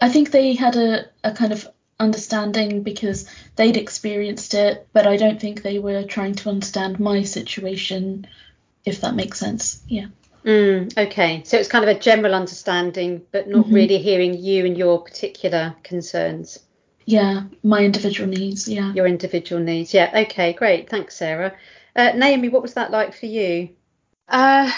I 0.00 0.08
think 0.08 0.30
they 0.30 0.54
had 0.54 0.76
a, 0.76 1.06
a 1.22 1.32
kind 1.32 1.52
of 1.52 1.68
understanding 1.98 2.82
because 2.82 3.28
they'd 3.56 3.76
experienced 3.76 4.54
it, 4.54 4.88
but 4.92 5.06
I 5.06 5.16
don't 5.16 5.40
think 5.40 5.62
they 5.62 5.78
were 5.78 6.02
trying 6.02 6.34
to 6.36 6.48
understand 6.48 7.00
my 7.00 7.22
situation, 7.22 8.26
if 8.84 9.00
that 9.00 9.14
makes 9.14 9.38
sense. 9.38 9.82
Yeah. 9.88 10.06
Mm, 10.44 10.96
okay, 10.98 11.42
so 11.44 11.56
it's 11.56 11.68
kind 11.68 11.88
of 11.88 11.96
a 11.96 11.98
general 11.98 12.34
understanding, 12.34 13.22
but 13.32 13.48
not 13.48 13.64
mm-hmm. 13.64 13.74
really 13.74 13.98
hearing 13.98 14.34
you 14.34 14.66
and 14.66 14.76
your 14.76 15.02
particular 15.02 15.74
concerns. 15.82 16.58
Yeah, 17.06 17.44
my 17.62 17.84
individual 17.84 18.28
needs. 18.28 18.68
Yeah. 18.68 18.92
Your 18.92 19.06
individual 19.06 19.62
needs. 19.62 19.94
Yeah. 19.94 20.10
Okay, 20.22 20.52
great. 20.52 20.90
Thanks, 20.90 21.16
Sarah. 21.16 21.54
Uh, 21.96 22.12
Naomi, 22.14 22.48
what 22.48 22.62
was 22.62 22.74
that 22.74 22.90
like 22.90 23.14
for 23.14 23.26
you? 23.26 23.70
Uh, 24.28 24.70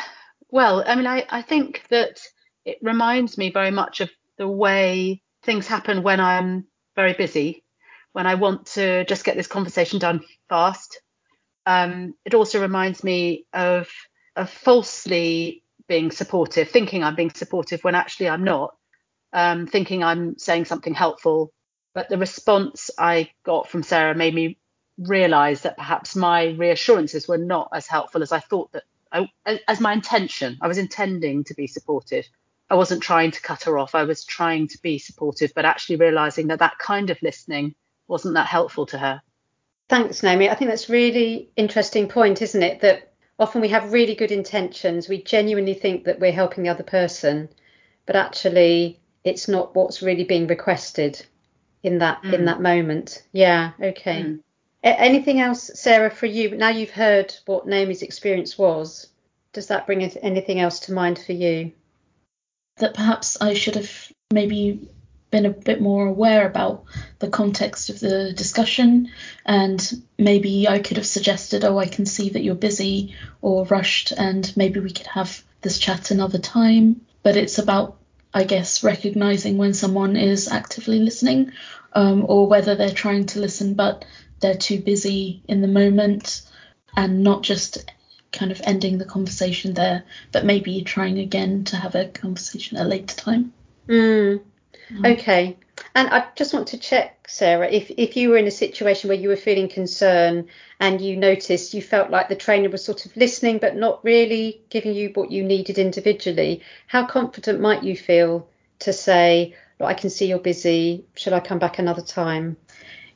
well, 0.51 0.85
I 0.87 0.95
mean, 0.95 1.07
I, 1.07 1.25
I 1.29 1.43
think 1.43 1.85
that 1.91 2.21
it 2.65 2.79
reminds 2.83 3.39
me 3.39 3.51
very 3.51 3.71
much 3.71 4.01
of 4.01 4.11
the 4.39 4.49
way 4.49 5.23
things 5.43 5.67
happen 5.67 6.03
when 6.03 6.21
I'm 6.21 6.67
very 6.97 7.13
busy, 7.13 7.63
when 8.13 8.27
I 8.27 8.35
want 8.35 8.67
to 8.75 9.05
just 9.05 9.25
get 9.25 9.37
this 9.37 9.47
conversation 9.47 9.99
done 9.99 10.23
fast. 10.49 11.01
Um, 11.67 12.15
it 12.25 12.35
also 12.35 12.61
reminds 12.61 13.05
me 13.05 13.47
of, 13.53 13.89
of 14.35 14.51
falsely 14.51 15.63
being 15.89 16.11
supportive, 16.11 16.71
thinking 16.71 17.05
I'm 17.05 17.15
being 17.15 17.31
supportive 17.31 17.85
when 17.85 17.95
actually 17.95 18.29
I'm 18.29 18.45
not, 18.45 18.75
um, 19.33 19.67
thinking 19.67 20.03
I'm 20.03 20.39
saying 20.39 20.65
something 20.65 20.95
helpful. 20.95 21.53
But 21.95 22.09
the 22.09 22.19
response 22.19 22.91
I 22.99 23.31
got 23.45 23.69
from 23.69 23.83
Sarah 23.83 24.15
made 24.15 24.35
me 24.35 24.59
realize 24.99 25.63
that 25.63 25.77
perhaps 25.77 26.17
my 26.17 26.49
reassurances 26.49 27.29
were 27.29 27.39
not 27.39 27.69
as 27.75 27.87
helpful 27.87 28.23
as 28.23 28.33
I 28.33 28.41
thought 28.41 28.73
that 28.73 28.85
I, 29.13 29.29
as 29.69 29.81
my 29.81 29.93
intention. 29.93 30.59
I 30.61 30.69
was 30.69 30.79
intending 30.79 31.45
to 31.45 31.55
be 31.55 31.67
supportive. 31.67 32.27
I 32.69 32.75
wasn't 32.75 33.03
trying 33.03 33.31
to 33.31 33.41
cut 33.41 33.65
her 33.65 33.79
off. 33.79 33.95
I 33.95 34.05
was 34.05 34.25
trying 34.25 34.69
to 34.69 34.83
be 34.83 34.99
supportive, 34.99 35.53
but 35.55 35.65
actually 35.65 35.97
realizing 35.97 36.49
that 36.49 36.59
that 36.59 36.79
kind 36.79 37.11
of 37.11 37.23
listening 37.23 37.75
wasn't 38.09 38.35
that 38.35 38.47
helpful 38.47 38.87
to 38.87 38.99
her. 38.99 39.23
Thanks, 39.89 40.23
Naomi. 40.23 40.51
I 40.51 40.55
think 40.55 40.71
that's 40.71 40.89
really 40.89 41.49
interesting 41.57 42.09
point, 42.09 42.43
isn't 42.43 42.63
it? 42.63 42.81
That 42.81 43.13
often 43.39 43.61
we 43.61 43.69
have 43.69 43.93
really 43.93 44.17
good 44.17 44.33
intentions. 44.33 45.09
We 45.09 45.23
genuinely 45.23 45.75
think 45.75 46.05
that 46.05 46.19
we're 46.19 46.33
helping 46.33 46.65
the 46.65 46.71
other 46.71 46.83
person, 46.83 47.49
but 48.05 48.17
actually 48.17 49.01
it's 49.23 49.47
not 49.47 49.75
what's 49.77 50.03
really 50.03 50.25
being 50.25 50.47
requested 50.49 51.25
in 51.83 51.99
that 51.99 52.23
mm. 52.23 52.33
in 52.33 52.45
that 52.47 52.61
moment. 52.61 53.23
Yeah. 53.33 53.73
Okay. 53.81 54.23
Mm. 54.23 54.41
A- 54.83 55.01
anything 55.01 55.41
else, 55.41 55.71
Sarah, 55.75 56.11
for 56.11 56.27
you? 56.27 56.57
Now 56.57 56.71
you've 56.71 56.91
heard 56.91 57.35
what 57.47 57.67
Naomi's 57.67 58.03
experience 58.03 58.59
was. 58.59 59.09
Does 59.53 59.69
that 59.69 59.87
bring 59.87 60.03
anything 60.03 60.61
else 60.61 60.81
to 60.81 60.93
mind 60.93 61.19
for 61.19 61.33
you? 61.33 61.73
That 62.79 62.95
perhaps 62.95 63.41
I 63.41 63.55
should 63.55 63.75
have 63.77 64.13
maybe 64.33 64.89
been 65.31 65.47
a 65.47 65.51
bit 65.51 65.81
more 65.81 66.07
aware 66.07 66.47
about 66.47 66.85
the 67.19 67.29
context 67.29 67.91
of 67.91 67.99
the 68.01 68.33
discussion 68.33 69.11
and 69.45 70.03
maybe 70.19 70.69
I 70.69 70.79
could 70.79 70.97
have 70.97 71.07
suggested 71.07 71.65
oh 71.65 71.79
I 71.79 71.87
can 71.87 72.07
see 72.07 72.31
that 72.31 72.43
you're 72.43 72.55
busy 72.55 73.17
or 73.43 73.67
rushed 73.67 74.13
and 74.13 74.53
maybe 74.57 74.81
we 74.81 74.93
could 74.93 75.09
have 75.09 75.43
this 75.63 75.79
chat 75.79 76.11
another 76.11 76.39
time. 76.39 77.01
But 77.23 77.37
it's 77.37 77.59
about 77.59 77.97
I 78.33 78.45
guess 78.45 78.85
recognizing 78.85 79.57
when 79.57 79.75
someone 79.75 80.17
is 80.17 80.49
actively 80.49 81.01
listening 81.01 81.53
um, 81.95 82.27
or 82.29 82.47
whether 82.47 82.75
they're 82.75 82.91
trying 82.91 83.27
to 83.27 83.41
listen 83.41 83.75
but 83.75 84.05
they're 84.41 84.55
too 84.55 84.81
busy 84.81 85.43
in 85.49 85.63
the 85.63 85.69
moment 85.69 86.43
and 86.97 87.23
not 87.23 87.43
just 87.43 87.91
kind 88.37 88.53
of 88.53 88.61
ending 88.65 88.99
the 88.99 89.05
conversation 89.05 89.75
there, 89.75 90.05
but 90.33 90.45
maybe 90.45 90.83
trying 90.83 91.19
again 91.19 91.65
to 91.65 91.77
have 91.77 91.95
a 91.95 92.07
conversation 92.07 92.77
at 92.77 92.87
a 92.87 92.89
later 92.89 93.17
time. 93.17 93.53
Mm. 93.89 94.43
Mm. 94.91 95.13
Okay. 95.15 95.57
And 95.95 96.09
I 96.09 96.27
just 96.37 96.55
want 96.55 96.69
to 96.69 96.79
check, 96.79 97.27
Sarah, 97.29 97.69
if, 97.71 97.91
if 97.91 98.17
you 98.17 98.31
were 98.31 98.37
in 98.37 98.47
a 98.47 98.51
situation 98.51 99.09
where 99.09 99.19
you 99.19 99.29
were 99.29 99.37
feeling 99.37 99.69
concern 99.69 100.49
and 100.81 101.01
you 101.01 101.17
noticed 101.17 101.75
you 101.75 101.83
felt 101.83 102.11
like 102.11 102.29
the 102.29 102.37
trainer 102.37 102.71
was 102.71 102.85
sort 102.85 103.07
of 103.07 103.17
listening 103.17 103.59
but 103.59 103.77
not 103.77 104.05
really 104.05 104.63
giving 104.71 104.95
you 104.95 105.11
what 105.15 105.31
you 105.31 105.43
needed 105.43 105.79
individually, 105.79 106.63
how 106.87 107.07
confident 107.07 107.61
might 107.61 107.83
you 107.83 107.97
feel 107.97 108.49
to 108.81 108.93
say, 108.93 109.55
Look, 109.79 109.89
I 109.91 109.95
can 109.95 110.09
see 110.09 110.27
you're 110.27 110.39
busy, 110.39 111.05
should 111.15 111.35
I 111.35 111.41
come 111.41 111.59
back 111.59 111.79
another 111.79 112.03
time? 112.03 112.57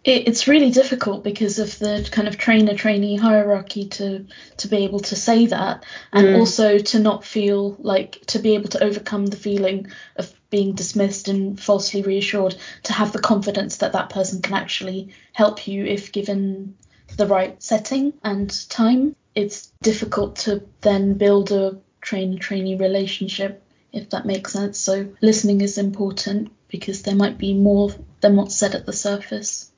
It, 0.03 0.29
it's 0.29 0.49
really 0.49 0.71
difficult 0.71 1.23
because 1.23 1.59
of 1.59 1.79
the 1.79 2.09
kind 2.11 2.27
of 2.27 2.39
trainer 2.39 2.75
trainee 2.75 3.17
hierarchy 3.17 3.87
to 3.89 4.27
to 4.57 4.69
be 4.69 4.79
able 4.79 5.01
to 5.01 5.17
say 5.17 5.47
that 5.47 5.85
and 6.13 6.27
mm. 6.27 6.39
also 6.39 6.79
to 6.79 6.99
not 6.99 7.25
feel 7.25 7.77
like 7.79 8.21
to 8.27 8.39
be 8.39 8.55
able 8.55 8.69
to 8.69 8.83
overcome 8.83 9.27
the 9.27 9.37
feeling 9.37 9.91
of 10.17 10.33
being 10.49 10.75
dismissed 10.75 11.29
and 11.29 11.61
falsely 11.61 12.03
reassured 12.03 12.57
to 12.83 12.93
have 12.93 13.13
the 13.13 13.21
confidence 13.21 13.79
that 13.79 13.93
that 13.93 14.11
person 14.11 14.43
can 14.43 14.55
actually 14.55 15.13
help 15.33 15.69
you 15.69 15.85
if 15.85 16.13
given 16.13 16.75
the 17.17 17.27
right 17.27 17.63
setting 17.63 18.13
and 18.25 18.69
time. 18.69 19.15
It's 19.35 19.73
difficult 19.83 20.37
to 20.37 20.67
then 20.81 21.15
build 21.15 21.53
a 21.53 21.79
trainer 22.01 22.39
trainee 22.39 22.77
relationship 22.77 23.63
if 23.93 24.11
that 24.11 24.27
makes 24.27 24.53
sense. 24.53 24.79
So 24.79 25.13
listening 25.21 25.61
is 25.61 25.79
important 25.79 26.53
because 26.69 27.03
there 27.03 27.15
might 27.15 27.39
be 27.39 27.55
more 27.55 27.91
than 28.21 28.37
what's 28.37 28.57
said 28.57 28.75
at 28.75 28.87
the 28.87 28.93
surface 28.93 29.70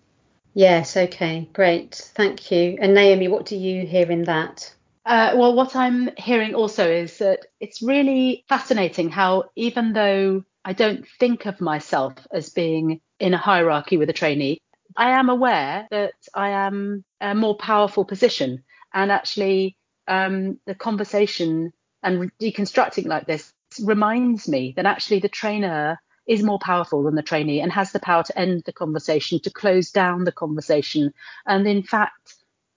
Yes, 0.55 0.97
okay, 0.97 1.49
great. 1.53 1.95
Thank 2.15 2.51
you. 2.51 2.77
And 2.81 2.95
Naomi, 2.95 3.29
what 3.29 3.47
do 3.47 3.57
you 3.57 3.87
hear 3.87 4.11
in 4.11 4.25
that? 4.25 4.75
Uh, 5.05 5.33
well, 5.35 5.55
what 5.55 5.75
I'm 5.75 6.11
hearing 6.17 6.55
also 6.55 6.89
is 6.89 7.19
that 7.19 7.47
it's 7.61 7.83
really 7.83 8.45
fascinating 8.49 9.11
how, 9.11 9.45
even 9.57 9.93
though 9.93 10.45
I 10.65 10.75
don't 10.75 11.07
think 11.19 11.47
of 11.47 11.61
myself 11.61 12.15
as 12.33 12.51
being 12.51 13.01
in 13.19 13.35
a 13.35 13.39
hierarchy 13.39 13.97
with 13.97 14.11
a 14.11 14.13
trainee, 14.13 14.59
I 14.97 15.11
am 15.11 15.31
aware 15.31 15.89
that 15.91 16.13
I 16.35 16.51
am 16.51 17.05
a 17.21 17.35
more 17.35 17.57
powerful 17.57 18.05
position. 18.05 18.63
And 18.93 19.11
actually, 19.11 19.77
um, 20.07 20.61
the 20.67 20.75
conversation 20.75 21.73
and 22.03 22.31
deconstructing 22.39 23.07
like 23.07 23.27
this 23.27 23.53
reminds 23.83 24.49
me 24.49 24.75
that 24.77 24.87
actually 24.87 25.21
the 25.21 25.29
trainer 25.31 25.99
is 26.27 26.43
more 26.43 26.59
powerful 26.59 27.03
than 27.03 27.15
the 27.15 27.23
trainee 27.23 27.61
and 27.61 27.73
has 27.73 27.93
the 27.93 28.01
power 28.01 28.23
to 28.23 28.39
end 28.39 28.63
the 28.65 28.73
conversation, 28.73 29.41
to 29.41 29.51
close 29.51 29.91
down 29.91 30.25
the 30.25 30.33
conversation. 30.33 31.13
And 31.47 31.67
in 31.67 31.83
fact, 31.83 32.35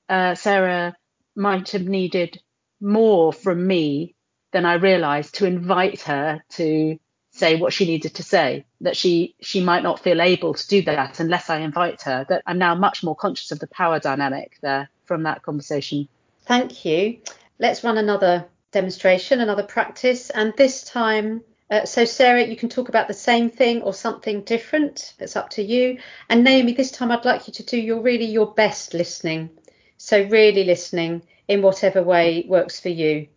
uh, 0.10 0.36
Sarah 0.36 0.96
might 1.36 1.70
have 1.72 1.84
needed 1.88 2.40
more 2.82 3.34
from 3.34 3.66
me 3.66 4.16
than 4.52 4.66
I 4.66 4.76
realized 4.76 5.36
to 5.36 5.46
invite 5.46 6.02
her 6.02 6.44
to 6.52 6.98
say 7.32 7.58
what 7.58 7.74
she 7.74 7.86
needed 7.86 8.16
to 8.16 8.24
say 8.24 8.66
that 8.80 8.96
she 8.96 9.36
she 9.42 9.62
might 9.62 9.84
not 9.84 10.00
feel 10.00 10.22
able 10.22 10.54
to 10.54 10.68
do 10.68 10.82
that 10.84 11.20
unless 11.20 11.50
I 11.50 11.60
invite 11.60 12.02
her 12.04 12.26
that 12.30 12.42
I'm 12.46 12.58
now 12.58 12.76
much 12.76 13.04
more 13.04 13.16
conscious 13.16 13.52
of 13.52 13.60
the 13.60 13.68
power 13.68 14.00
dynamic 14.00 14.58
there 14.62 14.90
from 15.04 15.24
that 15.24 15.42
conversation 15.42 16.08
thank 16.46 16.86
you 16.86 17.20
let's 17.60 17.84
run 17.84 17.98
another 17.98 18.46
demonstration 18.72 19.42
another 19.42 19.64
practice 19.64 20.30
and 20.30 20.54
this 20.56 20.86
time 20.86 21.42
uh, 21.70 21.86
so, 21.86 22.06
Sarah, 22.06 22.46
you 22.46 22.56
can 22.56 22.70
talk 22.70 22.90
about 22.90 23.08
the 23.08 23.14
same 23.14 23.50
thing 23.50 23.82
or 23.82 23.94
something 23.94 24.42
different. 24.42 25.16
It's 25.20 25.36
up 25.36 25.50
to 25.52 25.64
you. 25.64 25.98
And 26.30 26.44
Naomi, 26.44 26.74
this 26.74 26.92
time 26.92 27.12
I'd 27.12 27.26
like 27.26 27.48
you 27.48 27.54
to 27.54 27.64
do 27.64 27.78
your 27.78 28.02
really 28.02 28.26
your 28.26 28.54
best 28.54 28.94
listening. 28.94 29.50
So, 29.98 30.22
really 30.24 30.64
listening 30.64 31.24
in 31.48 31.64
whatever 31.64 32.04
way 32.04 32.46
works 32.48 32.80
for 32.80 32.90
you. 32.90 33.28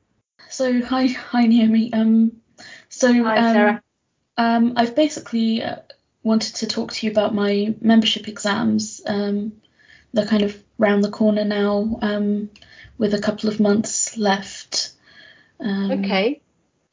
So, 0.51 0.83
hi, 0.83 1.07
hi, 1.07 1.47
Naomi. 1.47 1.91
Um, 1.93 2.33
so, 2.91 3.11
hi, 3.13 3.39
um, 3.39 3.55
Sarah. 3.55 3.83
Um, 4.37 4.73
I've 4.77 4.95
basically 4.95 5.63
uh, 5.63 5.77
wanted 6.23 6.57
to 6.57 6.67
talk 6.67 6.93
to 6.93 7.07
you 7.07 7.13
about 7.13 7.35
my 7.35 7.75
membership 7.81 8.29
exams. 8.29 9.01
Um, 9.07 9.53
they're 10.13 10.27
kind 10.27 10.43
of 10.43 10.63
round 10.77 11.03
the 11.03 11.11
corner 11.11 11.45
now, 11.45 11.99
um, 12.03 12.51
with 12.99 13.15
a 13.15 13.21
couple 13.21 13.49
of 13.49 13.59
months 13.59 14.19
left. 14.19 14.93
Um, 15.61 15.91
okay. 15.93 16.43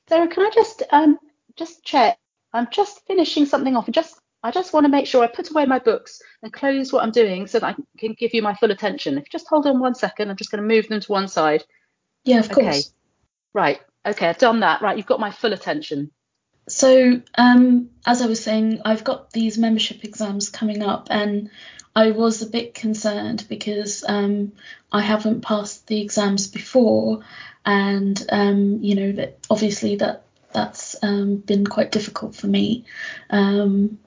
Sarah, 0.07 0.27
can 0.27 0.45
I 0.45 0.49
just 0.53 0.83
um, 0.91 1.19
just 1.55 1.83
check. 1.83 2.17
I'm 2.53 2.67
just 2.71 3.05
finishing 3.05 3.45
something 3.45 3.75
off. 3.75 3.89
I 3.89 3.91
Just 3.91 4.19
I 4.43 4.51
just 4.51 4.73
want 4.73 4.85
to 4.85 4.91
make 4.91 5.07
sure 5.07 5.23
I 5.23 5.27
put 5.27 5.49
away 5.49 5.65
my 5.65 5.79
books 5.79 6.21
and 6.43 6.53
close 6.53 6.93
what 6.93 7.03
I'm 7.03 7.11
doing 7.11 7.47
so 7.47 7.59
that 7.59 7.67
I 7.67 7.75
can 7.97 8.13
give 8.13 8.33
you 8.33 8.43
my 8.43 8.53
full 8.53 8.71
attention. 8.71 9.17
If 9.17 9.25
you 9.25 9.29
just 9.31 9.47
hold 9.47 9.65
on 9.65 9.79
one 9.79 9.95
second, 9.95 10.29
I'm 10.29 10.35
just 10.35 10.51
going 10.51 10.61
to 10.61 10.67
move 10.67 10.87
them 10.87 10.99
to 10.99 11.11
one 11.11 11.27
side. 11.27 11.63
Yeah, 12.23 12.39
of 12.39 12.49
course. 12.49 12.65
Okay. 12.65 12.81
Right. 13.53 13.81
Okay, 14.05 14.27
I've 14.27 14.37
done 14.37 14.59
that. 14.59 14.81
Right, 14.81 14.97
you've 14.97 15.07
got 15.07 15.19
my 15.19 15.31
full 15.31 15.53
attention. 15.53 16.11
So, 16.69 17.21
um, 17.35 17.89
as 18.05 18.21
I 18.21 18.27
was 18.27 18.43
saying, 18.43 18.81
I've 18.85 19.03
got 19.03 19.31
these 19.31 19.57
membership 19.57 20.03
exams 20.03 20.49
coming 20.49 20.83
up, 20.83 21.07
and 21.09 21.49
I 21.95 22.11
was 22.11 22.41
a 22.41 22.49
bit 22.49 22.73
concerned 22.73 23.45
because 23.49 24.03
um, 24.07 24.51
I 24.91 25.01
haven't 25.01 25.41
passed 25.41 25.87
the 25.87 26.01
exams 26.01 26.47
before, 26.47 27.21
and 27.65 28.23
um, 28.29 28.83
you 28.83 28.95
know 28.95 29.11
that 29.13 29.39
obviously 29.49 29.95
that 29.97 30.24
that's 30.55 30.95
um, 31.03 31.35
been 31.35 31.67
quite 31.67 31.91
difficult 31.91 32.33
for 32.33 32.47
me. 32.47 32.85
Um, 33.29 33.99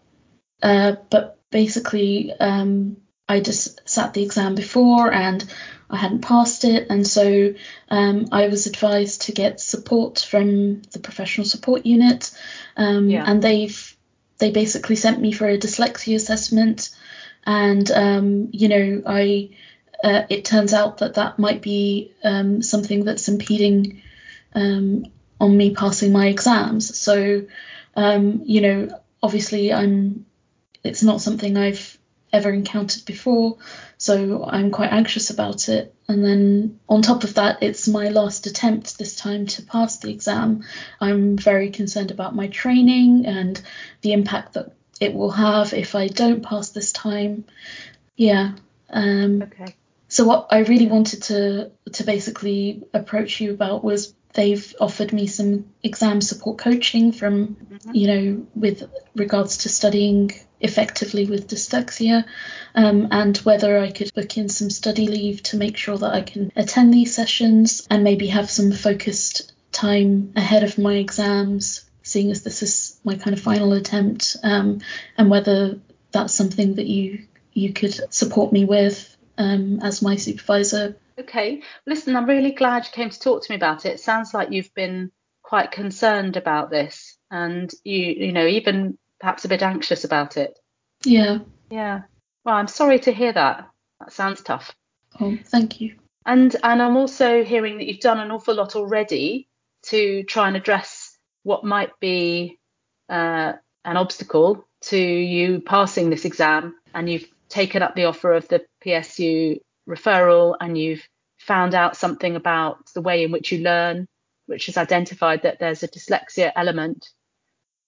uh, 0.62 0.96
but 1.10 1.38
basically, 1.50 2.32
um, 2.32 2.96
I 3.28 3.40
just 3.40 3.88
sat 3.88 4.14
the 4.14 4.22
exam 4.24 4.54
before 4.54 5.12
and 5.12 5.44
I 5.90 5.96
hadn't 5.98 6.22
passed 6.22 6.64
it, 6.64 6.88
and 6.90 7.06
so 7.06 7.54
um, 7.90 8.26
I 8.32 8.48
was 8.48 8.66
advised 8.66 9.22
to 9.22 9.32
get 9.32 9.60
support 9.60 10.18
from 10.18 10.82
the 10.92 10.98
professional 10.98 11.46
support 11.46 11.86
unit, 11.86 12.30
um, 12.76 13.08
yeah. 13.08 13.24
and 13.26 13.42
they've 13.42 13.96
they 14.38 14.50
basically 14.50 14.96
sent 14.96 15.20
me 15.20 15.32
for 15.32 15.48
a 15.48 15.58
dyslexia 15.58 16.16
assessment, 16.16 16.90
and 17.46 17.90
um, 17.90 18.48
you 18.52 18.68
know 18.68 19.02
I. 19.06 19.50
Uh, 20.04 20.22
it 20.30 20.44
turns 20.44 20.72
out 20.72 20.98
that 20.98 21.14
that 21.14 21.40
might 21.40 21.60
be 21.60 22.12
something 22.22 23.04
that's 23.04 23.26
impeding 23.26 24.00
um, 24.54 25.06
on 25.40 25.56
me 25.56 25.74
passing 25.74 26.12
my 26.12 26.26
exams. 26.28 26.98
So, 26.98 27.46
um, 27.96 28.42
you 28.44 28.60
know, 28.60 29.00
obviously 29.22 29.72
I'm 29.72 30.26
it's 30.84 31.02
not 31.02 31.20
something 31.20 31.56
I've 31.56 31.98
ever 32.32 32.50
encountered 32.50 33.04
before, 33.04 33.58
so 33.96 34.44
I'm 34.44 34.70
quite 34.70 34.92
anxious 34.92 35.30
about 35.30 35.68
it. 35.68 35.94
And 36.08 36.24
then 36.24 36.78
on 36.88 37.02
top 37.02 37.24
of 37.24 37.34
that, 37.34 37.62
it's 37.62 37.88
my 37.88 38.08
last 38.08 38.46
attempt 38.46 38.98
this 38.98 39.16
time 39.16 39.46
to 39.46 39.62
pass 39.62 39.98
the 39.98 40.10
exam. 40.10 40.64
I'm 41.00 41.36
very 41.36 41.70
concerned 41.70 42.10
about 42.10 42.34
my 42.34 42.48
training 42.48 43.26
and 43.26 43.60
the 44.02 44.12
impact 44.12 44.54
that 44.54 44.72
it 45.00 45.14
will 45.14 45.30
have 45.30 45.72
if 45.72 45.94
I 45.94 46.08
don't 46.08 46.42
pass 46.42 46.70
this 46.70 46.92
time. 46.92 47.44
Yeah. 48.16 48.52
Um, 48.90 49.42
okay. 49.42 49.74
So 50.08 50.24
what 50.24 50.48
I 50.50 50.60
really 50.60 50.86
wanted 50.86 51.22
to 51.24 51.70
to 51.92 52.04
basically 52.04 52.82
approach 52.94 53.40
you 53.40 53.52
about 53.52 53.84
was 53.84 54.14
they've 54.34 54.74
offered 54.80 55.12
me 55.12 55.26
some 55.26 55.66
exam 55.82 56.20
support 56.20 56.58
coaching 56.58 57.12
from 57.12 57.56
mm-hmm. 57.56 57.94
you 57.94 58.06
know 58.06 58.46
with 58.54 58.90
regards 59.14 59.58
to 59.58 59.68
studying 59.68 60.30
effectively 60.60 61.26
with 61.26 61.48
dyslexia 61.48 62.24
um, 62.74 63.08
and 63.10 63.36
whether 63.38 63.78
I 63.78 63.90
could 63.90 64.12
book 64.14 64.36
in 64.36 64.48
some 64.48 64.70
study 64.70 65.06
leave 65.06 65.42
to 65.44 65.56
make 65.56 65.76
sure 65.76 65.96
that 65.98 66.12
I 66.12 66.22
can 66.22 66.52
attend 66.56 66.92
these 66.92 67.14
sessions 67.14 67.86
and 67.90 68.04
maybe 68.04 68.26
have 68.28 68.50
some 68.50 68.72
focused 68.72 69.52
time 69.72 70.32
ahead 70.36 70.64
of 70.64 70.78
my 70.78 70.94
exams 70.94 71.84
seeing 72.02 72.30
as 72.30 72.42
this 72.42 72.62
is 72.62 72.98
my 73.04 73.16
kind 73.16 73.36
of 73.36 73.42
final 73.42 73.72
attempt 73.72 74.36
um, 74.42 74.80
and 75.16 75.30
whether 75.30 75.78
that's 76.10 76.34
something 76.34 76.74
that 76.74 76.86
you 76.86 77.26
you 77.52 77.72
could 77.72 78.12
support 78.12 78.52
me 78.52 78.64
with 78.64 79.16
um, 79.36 79.80
as 79.82 80.02
my 80.02 80.16
supervisor 80.16 80.96
Okay. 81.18 81.62
Listen, 81.86 82.16
I'm 82.16 82.26
really 82.26 82.52
glad 82.52 82.84
you 82.84 82.92
came 82.92 83.10
to 83.10 83.20
talk 83.20 83.42
to 83.42 83.52
me 83.52 83.56
about 83.56 83.84
it. 83.86 83.94
It 83.94 84.00
sounds 84.00 84.32
like 84.32 84.52
you've 84.52 84.72
been 84.74 85.10
quite 85.42 85.70
concerned 85.70 86.36
about 86.36 86.70
this 86.70 87.16
and 87.30 87.72
you 87.82 87.98
you 87.98 88.32
know 88.32 88.46
even 88.46 88.98
perhaps 89.18 89.44
a 89.44 89.48
bit 89.48 89.62
anxious 89.62 90.04
about 90.04 90.36
it. 90.36 90.58
Yeah. 91.04 91.38
Yeah. 91.70 92.02
Well, 92.44 92.56
I'm 92.56 92.68
sorry 92.68 92.98
to 93.00 93.12
hear 93.12 93.32
that. 93.32 93.68
That 94.00 94.12
sounds 94.12 94.42
tough. 94.42 94.74
Oh, 95.20 95.36
thank 95.44 95.80
you. 95.80 95.96
And 96.24 96.54
and 96.62 96.82
I'm 96.82 96.96
also 96.96 97.44
hearing 97.44 97.78
that 97.78 97.86
you've 97.86 98.00
done 98.00 98.20
an 98.20 98.30
awful 98.30 98.54
lot 98.54 98.76
already 98.76 99.48
to 99.84 100.22
try 100.24 100.48
and 100.48 100.56
address 100.56 101.16
what 101.42 101.64
might 101.64 101.98
be 102.00 102.58
uh, 103.08 103.54
an 103.84 103.96
obstacle 103.96 104.66
to 104.80 104.98
you 104.98 105.60
passing 105.60 106.10
this 106.10 106.24
exam, 106.24 106.76
and 106.94 107.08
you've 107.08 107.28
taken 107.48 107.82
up 107.82 107.94
the 107.94 108.04
offer 108.04 108.32
of 108.32 108.46
the 108.48 108.64
PSU 108.84 109.60
referral 109.88 110.54
and 110.60 110.76
you've 110.76 111.08
found 111.38 111.74
out 111.74 111.96
something 111.96 112.36
about 112.36 112.92
the 112.94 113.00
way 113.00 113.24
in 113.24 113.32
which 113.32 113.50
you 113.50 113.58
learn, 113.58 114.06
which 114.46 114.66
has 114.66 114.76
identified 114.76 115.42
that 115.42 115.58
there's 115.58 115.82
a 115.82 115.88
dyslexia 115.88 116.52
element, 116.54 117.08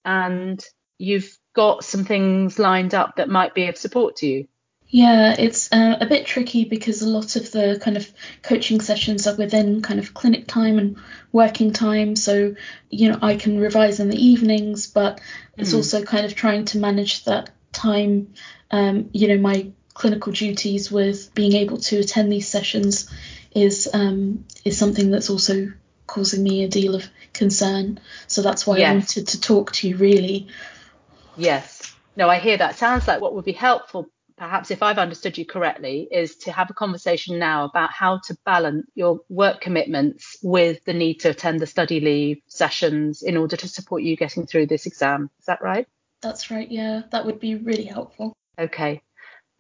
and 0.04 0.64
you've 0.98 1.36
got 1.54 1.84
some 1.84 2.04
things 2.04 2.58
lined 2.58 2.94
up 2.94 3.16
that 3.16 3.28
might 3.28 3.54
be 3.54 3.68
of 3.68 3.76
support 3.76 4.16
to 4.16 4.26
you. 4.26 4.48
Yeah, 4.92 5.36
it's 5.38 5.72
uh, 5.72 5.98
a 6.00 6.06
bit 6.06 6.26
tricky 6.26 6.64
because 6.64 7.00
a 7.00 7.08
lot 7.08 7.36
of 7.36 7.52
the 7.52 7.78
kind 7.80 7.96
of 7.96 8.10
coaching 8.42 8.80
sessions 8.80 9.28
are 9.28 9.36
within 9.36 9.82
kind 9.82 10.00
of 10.00 10.14
clinic 10.14 10.48
time 10.48 10.80
and 10.80 10.96
working 11.30 11.72
time. 11.72 12.16
So, 12.16 12.56
you 12.90 13.08
know, 13.08 13.18
I 13.22 13.36
can 13.36 13.60
revise 13.60 14.00
in 14.00 14.10
the 14.10 14.16
evenings, 14.16 14.88
but 14.88 15.20
it's 15.56 15.72
mm. 15.72 15.76
also 15.76 16.02
kind 16.02 16.26
of 16.26 16.34
trying 16.34 16.64
to 16.66 16.78
manage 16.78 17.24
that 17.26 17.50
time, 17.72 18.34
um, 18.72 19.10
you 19.12 19.28
know, 19.28 19.38
my 19.38 19.70
clinical 20.00 20.32
duties 20.32 20.90
with 20.90 21.34
being 21.34 21.52
able 21.52 21.76
to 21.76 21.98
attend 21.98 22.32
these 22.32 22.48
sessions 22.48 23.12
is 23.54 23.86
um, 23.92 24.46
is 24.64 24.78
something 24.78 25.10
that's 25.10 25.28
also 25.28 25.70
causing 26.06 26.42
me 26.42 26.64
a 26.64 26.68
deal 26.68 26.94
of 26.94 27.04
concern. 27.34 28.00
So 28.26 28.40
that's 28.40 28.66
why 28.66 28.78
yes. 28.78 28.88
I 28.88 28.94
wanted 28.94 29.28
to 29.28 29.40
talk 29.40 29.72
to 29.72 29.88
you 29.88 29.98
really. 29.98 30.48
Yes. 31.36 31.94
No, 32.16 32.30
I 32.30 32.38
hear 32.38 32.56
that. 32.56 32.76
Sounds 32.76 33.06
like 33.06 33.20
what 33.20 33.34
would 33.34 33.44
be 33.44 33.52
helpful, 33.52 34.06
perhaps 34.38 34.70
if 34.70 34.82
I've 34.82 34.98
understood 34.98 35.36
you 35.36 35.44
correctly, 35.44 36.08
is 36.10 36.36
to 36.44 36.52
have 36.52 36.70
a 36.70 36.74
conversation 36.74 37.38
now 37.38 37.64
about 37.66 37.92
how 37.92 38.20
to 38.24 38.36
balance 38.46 38.86
your 38.94 39.20
work 39.28 39.60
commitments 39.60 40.38
with 40.42 40.82
the 40.86 40.94
need 40.94 41.20
to 41.20 41.30
attend 41.30 41.60
the 41.60 41.66
study 41.66 42.00
leave 42.00 42.38
sessions 42.46 43.22
in 43.22 43.36
order 43.36 43.56
to 43.56 43.68
support 43.68 44.02
you 44.02 44.16
getting 44.16 44.46
through 44.46 44.66
this 44.66 44.86
exam. 44.86 45.28
Is 45.40 45.44
that 45.44 45.60
right? 45.60 45.86
That's 46.22 46.50
right. 46.50 46.70
Yeah, 46.70 47.02
that 47.10 47.26
would 47.26 47.38
be 47.38 47.54
really 47.54 47.84
helpful. 47.84 48.32
Okay. 48.58 49.02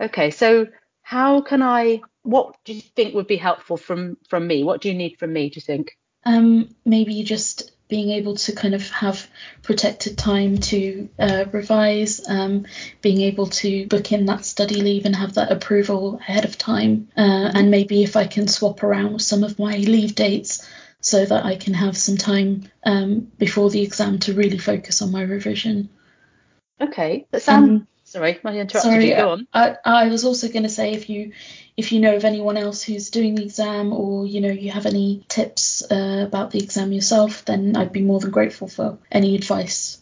Okay. 0.00 0.30
So 0.30 0.66
how 1.02 1.40
can 1.40 1.62
I 1.62 2.00
what 2.22 2.56
do 2.64 2.72
you 2.72 2.80
think 2.80 3.14
would 3.14 3.26
be 3.26 3.36
helpful 3.36 3.76
from 3.76 4.16
from 4.28 4.46
me? 4.46 4.64
What 4.64 4.80
do 4.80 4.88
you 4.88 4.94
need 4.94 5.18
from 5.18 5.32
me, 5.32 5.50
do 5.50 5.56
you 5.56 5.62
think? 5.62 5.96
Um, 6.24 6.74
maybe 6.84 7.22
just 7.22 7.72
being 7.88 8.10
able 8.10 8.36
to 8.36 8.52
kind 8.52 8.74
of 8.74 8.88
have 8.90 9.26
protected 9.62 10.16
time 10.16 10.58
to 10.58 11.08
uh, 11.18 11.44
revise, 11.50 12.26
um, 12.28 12.66
being 13.02 13.20
able 13.22 13.48
to 13.48 13.86
book 13.88 14.12
in 14.12 14.26
that 14.26 14.44
study 14.44 14.80
leave 14.80 15.06
and 15.06 15.16
have 15.16 15.34
that 15.34 15.50
approval 15.50 16.16
ahead 16.20 16.44
of 16.44 16.56
time, 16.56 17.08
uh, 17.16 17.50
and 17.54 17.70
maybe 17.70 18.04
if 18.04 18.16
I 18.16 18.26
can 18.26 18.46
swap 18.46 18.82
around 18.84 19.20
some 19.20 19.42
of 19.42 19.58
my 19.58 19.76
leave 19.76 20.14
dates 20.14 20.66
so 21.00 21.24
that 21.24 21.44
I 21.44 21.56
can 21.56 21.74
have 21.74 21.96
some 21.96 22.16
time 22.16 22.70
um, 22.84 23.32
before 23.38 23.70
the 23.70 23.82
exam 23.82 24.18
to 24.20 24.34
really 24.34 24.58
focus 24.58 25.02
on 25.02 25.10
my 25.10 25.22
revision. 25.22 25.88
Okay, 26.80 27.26
that 27.32 27.42
sounds. 27.42 27.68
Um, 27.68 27.88
sorry, 28.10 28.40
I 28.44 28.48
interrupted 28.56 28.80
sorry, 28.80 29.08
you. 29.10 29.16
Go 29.16 29.30
on. 29.30 29.46
I, 29.52 29.76
I 29.84 30.08
was 30.08 30.24
also 30.24 30.48
going 30.48 30.64
to 30.64 30.68
say 30.68 30.92
if 30.92 31.08
you 31.08 31.32
if 31.76 31.92
you 31.92 32.00
know 32.00 32.16
of 32.16 32.24
anyone 32.24 32.56
else 32.56 32.82
who's 32.82 33.10
doing 33.10 33.36
the 33.36 33.44
exam 33.44 33.92
or 33.92 34.26
you 34.26 34.40
know 34.40 34.50
you 34.50 34.70
have 34.70 34.86
any 34.86 35.24
tips 35.28 35.82
uh, 35.90 36.24
about 36.26 36.50
the 36.50 36.62
exam 36.62 36.92
yourself, 36.92 37.44
then 37.44 37.76
I'd 37.76 37.92
be 37.92 38.02
more 38.02 38.20
than 38.20 38.30
grateful 38.30 38.68
for 38.68 38.98
any 39.10 39.36
advice. 39.36 39.98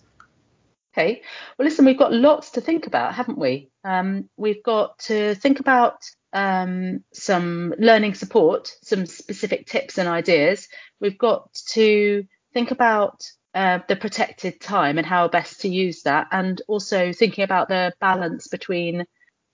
Okay. 0.95 1.23
Well, 1.57 1.69
listen, 1.69 1.85
we've 1.85 1.99
got 1.99 2.13
lots 2.13 2.53
to 2.53 2.61
think 2.61 2.87
about, 2.87 3.15
haven't 3.15 3.39
we? 3.39 3.71
Um, 3.85 4.29
we've 4.37 4.63
got 4.63 4.99
to 5.01 5.35
think 5.37 5.61
about 5.61 6.03
um, 6.33 7.05
some 7.13 7.75
learning 7.79 8.15
support, 8.15 8.75
some 8.83 9.07
specific 9.07 9.67
tips 9.67 9.99
and 9.99 10.09
ideas. 10.09 10.67
We've 10.99 11.19
got 11.19 11.53
to 11.75 12.27
think 12.53 12.71
about 12.73 13.23
uh, 13.59 13.81
the 13.89 13.97
protected 13.97 14.61
time 14.61 14.99
and 14.99 15.07
how 15.07 15.27
best 15.27 15.63
to 15.63 15.69
use 15.69 16.03
that, 16.05 16.29
and 16.31 16.63
also 16.69 17.13
thinking 17.13 17.43
about 17.43 17.67
the 17.69 17.93
balance 18.01 18.47
between 18.47 19.05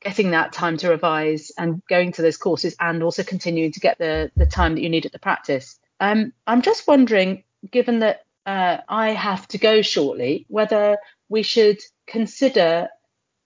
getting 0.03 0.33
that 0.33 0.53
time 0.53 0.77
to 0.77 0.91
revise 0.91 1.51
and 1.57 1.83
going 1.89 2.13
to 2.13 2.21
those 2.21 2.37
courses 2.37 2.77
and 2.79 3.03
also 3.03 3.23
continuing 3.23 3.73
to 3.73 3.81
get 3.81 3.97
the, 3.97 4.31
the 4.37 4.45
time 4.45 4.75
that 4.75 4.83
you 4.83 4.91
need 4.91 5.07
at 5.07 5.13
the 5.13 5.19
practice. 5.19 5.81
Um, 6.01 6.35
I'm 6.47 6.61
just 6.61 6.87
wondering, 6.87 7.45
given 7.71 8.01
that 8.01 8.27
uh, 8.45 8.77
I 8.87 9.13
have 9.13 9.49
to 9.49 9.59
go 9.59 9.81
shortly, 9.81 10.45
whether 10.49 10.99
we 11.31 11.43
should 11.43 11.81
consider 12.07 12.89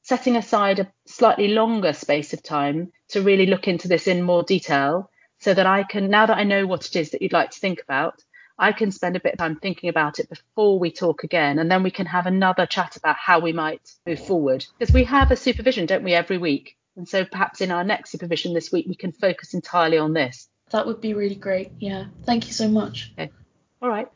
setting 0.03 0.35
aside 0.35 0.81
a 0.81 0.93
slightly 1.07 1.49
longer 1.49 1.93
space 1.93 2.33
of 2.33 2.43
time 2.43 2.91
to 3.11 3.23
really 3.23 3.47
look 3.47 3.69
into 3.69 3.87
this 3.87 4.09
in 4.09 4.25
more 4.25 4.43
detail 4.43 5.09
so 5.39 5.55
that 5.55 5.67
I 5.67 5.85
can, 5.85 6.11
now 6.11 6.27
that 6.27 6.37
I 6.37 6.43
know 6.43 6.67
what 6.67 6.85
it 6.85 6.97
is 6.97 7.11
that 7.11 7.23
you'd 7.23 7.33
like 7.33 7.51
to 7.51 7.61
think 7.61 7.81
about, 7.81 8.25
I 8.59 8.73
can 8.73 8.91
spend 8.91 9.17
a 9.17 9.21
bit 9.21 9.35
of 9.35 9.39
time 9.39 9.57
thinking 9.57 9.89
about 9.89 10.19
it 10.19 10.29
before 10.29 10.79
we 10.79 10.91
talk 10.91 11.23
again, 11.23 11.59
and 11.59 11.71
then 11.71 11.83
we 11.83 11.91
can 11.91 12.07
have 12.07 12.27
another 12.27 12.67
chat 12.67 12.97
about 12.97 13.17
how 13.17 13.39
we 13.39 13.53
might 13.53 13.93
move 14.05 14.25
forward. 14.27 14.67
Because 14.79 14.93
we 14.93 15.05
have 15.05 15.31
a 15.31 15.37
supervision, 15.37 15.87
don't 15.87 16.03
we, 16.03 16.15
every 16.15 16.39
week? 16.39 16.77
And 16.97 17.09
so 17.09 17.25
perhaps 17.25 17.61
in 17.61 17.71
our 17.71 17.85
next 17.85 18.11
supervision 18.11 18.55
this 18.55 18.73
week, 18.73 18.87
we 18.89 18.97
can 18.97 19.13
focus 19.13 19.55
entirely 19.55 19.99
on 19.99 20.13
this. 20.13 20.49
That 20.71 20.87
would 20.87 21.01
be 21.01 21.15
really 21.15 21.37
great. 21.37 21.71
Yeah. 21.79 22.07
Thank 22.25 22.49
you 22.49 22.53
so 22.53 22.69
much. 22.69 23.13
Okay. 23.17 23.31
All 23.81 23.89
right. 23.89 24.09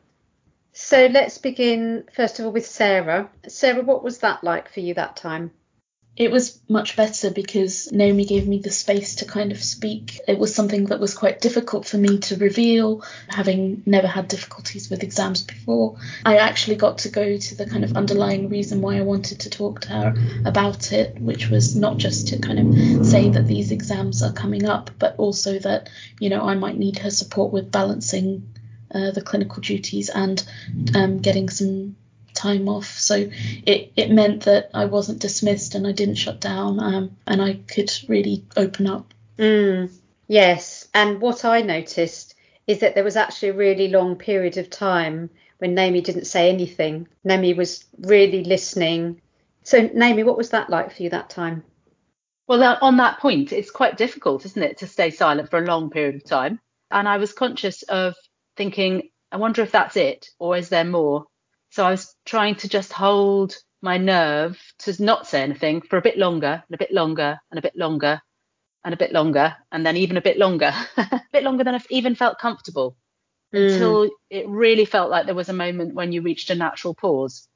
So 0.73 1.05
let's 1.05 1.37
begin, 1.37 2.03
first 2.13 2.39
of 2.39 2.45
all, 2.45 2.51
with 2.51 2.65
Sarah. 2.65 3.29
Sarah, 3.47 3.83
what 3.83 4.03
was 4.03 4.17
that 4.19 4.43
like 4.43 4.73
for 4.73 4.81
you 4.81 4.95
that 4.95 5.15
time? 5.15 5.51
It 6.15 6.31
was 6.31 6.59
much 6.69 6.95
better 6.95 7.31
because 7.31 7.91
Naomi 7.91 8.25
gave 8.25 8.47
me 8.47 8.59
the 8.59 8.69
space 8.69 9.15
to 9.15 9.25
kind 9.25 9.51
of 9.51 9.63
speak. 9.63 10.19
It 10.27 10.37
was 10.37 10.53
something 10.53 10.85
that 10.85 10.99
was 10.99 11.15
quite 11.15 11.41
difficult 11.41 11.87
for 11.87 11.97
me 11.97 12.19
to 12.19 12.35
reveal, 12.35 13.03
having 13.27 13.81
never 13.87 14.05
had 14.05 14.27
difficulties 14.27 14.91
with 14.91 15.01
exams 15.01 15.41
before. 15.41 15.97
I 16.23 16.37
actually 16.37 16.75
got 16.75 16.99
to 16.99 17.09
go 17.09 17.37
to 17.37 17.55
the 17.55 17.65
kind 17.65 17.83
of 17.83 17.97
underlying 17.97 18.49
reason 18.49 18.81
why 18.81 18.97
I 18.97 19.01
wanted 19.01 19.39
to 19.41 19.49
talk 19.49 19.81
to 19.81 19.89
her 19.89 20.15
about 20.45 20.91
it, 20.91 21.19
which 21.19 21.49
was 21.49 21.75
not 21.75 21.97
just 21.97 22.27
to 22.27 22.37
kind 22.37 22.59
of 22.59 23.05
say 23.07 23.29
that 23.29 23.47
these 23.47 23.71
exams 23.71 24.21
are 24.21 24.33
coming 24.33 24.65
up, 24.65 24.91
but 24.99 25.15
also 25.17 25.57
that, 25.59 25.89
you 26.19 26.29
know, 26.29 26.43
I 26.43 26.53
might 26.53 26.77
need 26.77 26.99
her 26.99 27.11
support 27.11 27.51
with 27.51 27.71
balancing 27.71 28.53
uh, 28.93 29.09
the 29.09 29.21
clinical 29.21 29.61
duties 29.61 30.09
and 30.09 30.43
um, 30.93 31.17
getting 31.17 31.49
some 31.49 31.95
time 32.43 32.67
off. 32.67 32.97
So 32.99 33.15
it, 33.15 33.91
it 33.95 34.11
meant 34.11 34.43
that 34.43 34.69
I 34.73 34.85
wasn't 34.85 35.21
dismissed 35.21 35.75
and 35.75 35.87
I 35.87 35.91
didn't 35.91 36.15
shut 36.15 36.39
down 36.41 36.79
um, 36.79 37.17
and 37.25 37.41
I 37.41 37.55
could 37.67 37.91
really 38.07 38.45
open 38.57 38.87
up. 38.87 39.13
Mm, 39.37 39.91
yes. 40.27 40.87
And 40.93 41.21
what 41.21 41.45
I 41.45 41.61
noticed 41.61 42.35
is 42.67 42.79
that 42.79 42.95
there 42.95 43.03
was 43.03 43.17
actually 43.17 43.49
a 43.49 43.53
really 43.53 43.87
long 43.87 44.15
period 44.15 44.57
of 44.57 44.69
time 44.69 45.29
when 45.57 45.75
Naomi 45.75 46.01
didn't 46.01 46.25
say 46.25 46.49
anything. 46.49 47.07
Naomi 47.23 47.53
was 47.53 47.85
really 47.99 48.43
listening. 48.43 49.21
So, 49.63 49.89
Naomi, 49.93 50.23
what 50.23 50.37
was 50.37 50.49
that 50.49 50.69
like 50.69 50.93
for 50.93 51.03
you 51.03 51.09
that 51.11 51.29
time? 51.29 51.63
Well, 52.47 52.77
on 52.81 52.97
that 52.97 53.19
point, 53.19 53.53
it's 53.53 53.71
quite 53.71 53.97
difficult, 53.97 54.45
isn't 54.45 54.61
it, 54.61 54.79
to 54.79 54.87
stay 54.87 55.11
silent 55.11 55.49
for 55.49 55.59
a 55.59 55.65
long 55.65 55.89
period 55.89 56.15
of 56.15 56.25
time? 56.25 56.59
And 56.91 57.07
I 57.07 57.17
was 57.17 57.31
conscious 57.31 57.83
of 57.83 58.15
thinking, 58.57 59.09
I 59.31 59.37
wonder 59.37 59.61
if 59.61 59.71
that's 59.71 59.95
it, 59.95 60.27
or 60.39 60.57
is 60.57 60.69
there 60.69 60.83
more? 60.83 61.25
So 61.73 61.83
I 61.83 61.89
was 61.89 62.15
trying 62.23 62.53
to 62.57 62.69
just 62.69 62.93
hold 62.93 63.55
my 63.81 63.97
nerve 63.97 64.61
to 64.77 65.03
not 65.03 65.25
say 65.25 65.41
anything 65.41 65.81
for 65.81 65.97
a 65.97 66.03
bit 66.03 66.19
longer 66.19 66.63
and 66.67 66.75
a 66.75 66.77
bit 66.77 66.93
longer 66.93 67.39
and 67.49 67.57
a 67.57 67.63
bit 67.63 67.75
longer 67.75 68.21
and 68.85 68.93
a 68.93 68.97
bit 68.97 69.11
longer 69.11 69.55
and 69.71 69.83
then 69.83 69.97
even 69.97 70.15
a 70.15 70.21
bit 70.21 70.37
longer, 70.37 70.71
a 70.97 71.21
bit 71.31 71.43
longer 71.43 71.63
than 71.63 71.73
I 71.73 71.79
even 71.89 72.13
felt 72.13 72.37
comfortable 72.37 72.95
mm. 73.51 73.73
until 73.73 74.11
it 74.29 74.47
really 74.47 74.85
felt 74.85 75.09
like 75.09 75.25
there 75.25 75.33
was 75.33 75.49
a 75.49 75.53
moment 75.53 75.95
when 75.95 76.11
you 76.11 76.21
reached 76.21 76.51
a 76.51 76.55
natural 76.55 76.93
pause. 76.93 77.47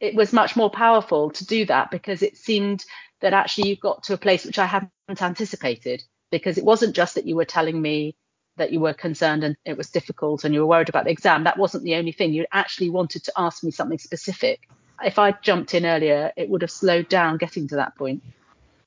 It 0.00 0.14
was 0.14 0.34
much 0.34 0.54
more 0.54 0.68
powerful 0.68 1.30
to 1.30 1.46
do 1.46 1.64
that 1.64 1.90
because 1.90 2.20
it 2.20 2.36
seemed 2.36 2.84
that 3.22 3.32
actually 3.32 3.70
you 3.70 3.76
got 3.76 4.02
to 4.02 4.12
a 4.12 4.18
place 4.18 4.44
which 4.44 4.58
I 4.58 4.66
hadn't 4.66 4.92
anticipated 5.22 6.02
because 6.30 6.58
it 6.58 6.64
wasn't 6.66 6.94
just 6.94 7.14
that 7.14 7.26
you 7.26 7.36
were 7.36 7.46
telling 7.46 7.80
me 7.80 8.16
that 8.56 8.72
you 8.72 8.80
were 8.80 8.94
concerned 8.94 9.44
and 9.44 9.56
it 9.64 9.76
was 9.76 9.90
difficult 9.90 10.44
and 10.44 10.54
you 10.54 10.60
were 10.60 10.66
worried 10.66 10.88
about 10.88 11.04
the 11.04 11.10
exam. 11.10 11.44
That 11.44 11.58
wasn't 11.58 11.84
the 11.84 11.94
only 11.94 12.12
thing. 12.12 12.32
You 12.32 12.46
actually 12.52 12.90
wanted 12.90 13.24
to 13.24 13.32
ask 13.36 13.64
me 13.64 13.70
something 13.70 13.98
specific. 13.98 14.68
If 15.04 15.18
I 15.18 15.32
jumped 15.32 15.74
in 15.74 15.86
earlier, 15.86 16.32
it 16.36 16.48
would 16.48 16.62
have 16.62 16.70
slowed 16.70 17.08
down 17.08 17.38
getting 17.38 17.68
to 17.68 17.76
that 17.76 17.96
point. 17.96 18.22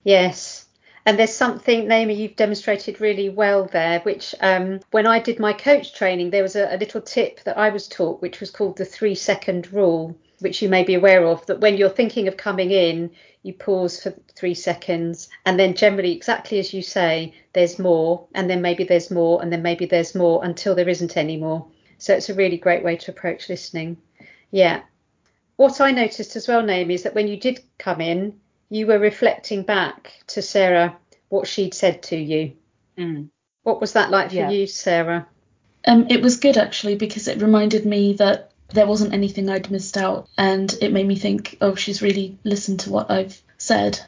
Yes. 0.04 0.66
And 1.06 1.20
there's 1.20 1.34
something, 1.34 1.88
Naomi, 1.88 2.16
you've 2.16 2.36
demonstrated 2.36 3.00
really 3.00 3.30
well 3.30 3.66
there, 3.66 4.00
which 4.02 4.34
um, 4.42 4.80
when 4.92 5.06
I 5.06 5.20
did 5.20 5.40
my 5.40 5.54
coach 5.54 5.94
training, 5.94 6.32
there 6.32 6.42
was 6.42 6.56
a, 6.56 6.74
a 6.74 6.78
little 6.78 7.02
tip 7.02 7.44
that 7.44 7.58
I 7.58 7.70
was 7.70 7.88
taught, 7.88 8.22
which 8.22 8.40
was 8.40 8.50
called 8.50 8.78
the 8.78 8.86
three 8.86 9.14
second 9.14 9.72
rule, 9.72 10.16
which 10.40 10.62
you 10.62 10.70
may 10.70 10.84
be 10.84 10.96
aware 10.96 11.26
of, 11.26 11.46
that 11.46 11.60
when 11.60 11.78
you're 11.78 11.90
thinking 11.90 12.28
of 12.28 12.38
coming 12.38 12.72
in, 12.72 13.12
you 13.44 13.54
pause 13.54 14.02
for 14.02 14.14
three 14.36 14.54
seconds, 14.54 15.30
and 15.46 15.60
then 15.60 15.76
generally, 15.76 16.12
exactly 16.12 16.60
as 16.60 16.74
you 16.74 16.82
say, 16.82 17.34
there's 17.54 17.78
more, 17.78 18.28
and 18.34 18.50
then 18.50 18.62
maybe 18.62 18.84
there's 18.84 19.12
more, 19.12 19.42
and 19.42 19.52
then 19.52 19.62
maybe 19.62 19.86
there's 19.86 20.16
more 20.16 20.44
until 20.44 20.76
there 20.76 20.90
isn't 20.90 21.18
any 21.18 21.38
more. 21.38 21.68
So 21.98 22.14
it's 22.14 22.30
a 22.30 22.34
really 22.34 22.58
great 22.58 22.84
way 22.84 22.98
to 22.98 23.12
approach 23.12 23.50
listening. 23.50 23.98
Yeah. 24.52 24.82
What 25.56 25.80
I 25.80 25.92
noticed 25.92 26.36
as 26.36 26.48
well, 26.48 26.64
Naomi, 26.64 26.96
is 26.96 27.04
that 27.04 27.16
when 27.16 27.28
you 27.28 27.38
did 27.38 27.62
come 27.78 28.02
in, 28.02 28.40
you 28.70 28.88
were 28.88 29.00
reflecting 29.00 29.64
back 29.64 30.12
to 30.28 30.42
Sarah 30.42 30.98
what 31.30 31.48
she'd 31.48 31.74
said 31.74 32.04
to 32.04 32.18
you. 32.18 32.54
Mm. 32.98 33.30
What 33.64 33.82
was 33.82 33.94
that 33.94 34.12
like 34.12 34.30
for 34.30 34.36
yeah. 34.36 34.50
you, 34.50 34.68
Sarah? 34.68 35.28
Um, 35.88 36.08
it 36.10 36.22
was 36.22 36.38
good 36.38 36.58
actually 36.58 36.96
because 36.96 37.28
it 37.28 37.42
reminded 37.42 37.86
me 37.86 38.14
that 38.14 38.52
there 38.70 38.88
wasn't 38.88 39.14
anything 39.14 39.50
I'd 39.50 39.72
missed 39.72 39.98
out, 39.98 40.28
and 40.38 40.74
it 40.82 40.92
made 40.92 41.08
me 41.08 41.16
think, 41.16 41.58
oh, 41.62 41.76
she's 41.76 42.02
really 42.02 42.38
listened 42.44 42.82
to 42.82 42.92
what 42.92 43.12
I've 43.12 43.42
said. 43.58 44.00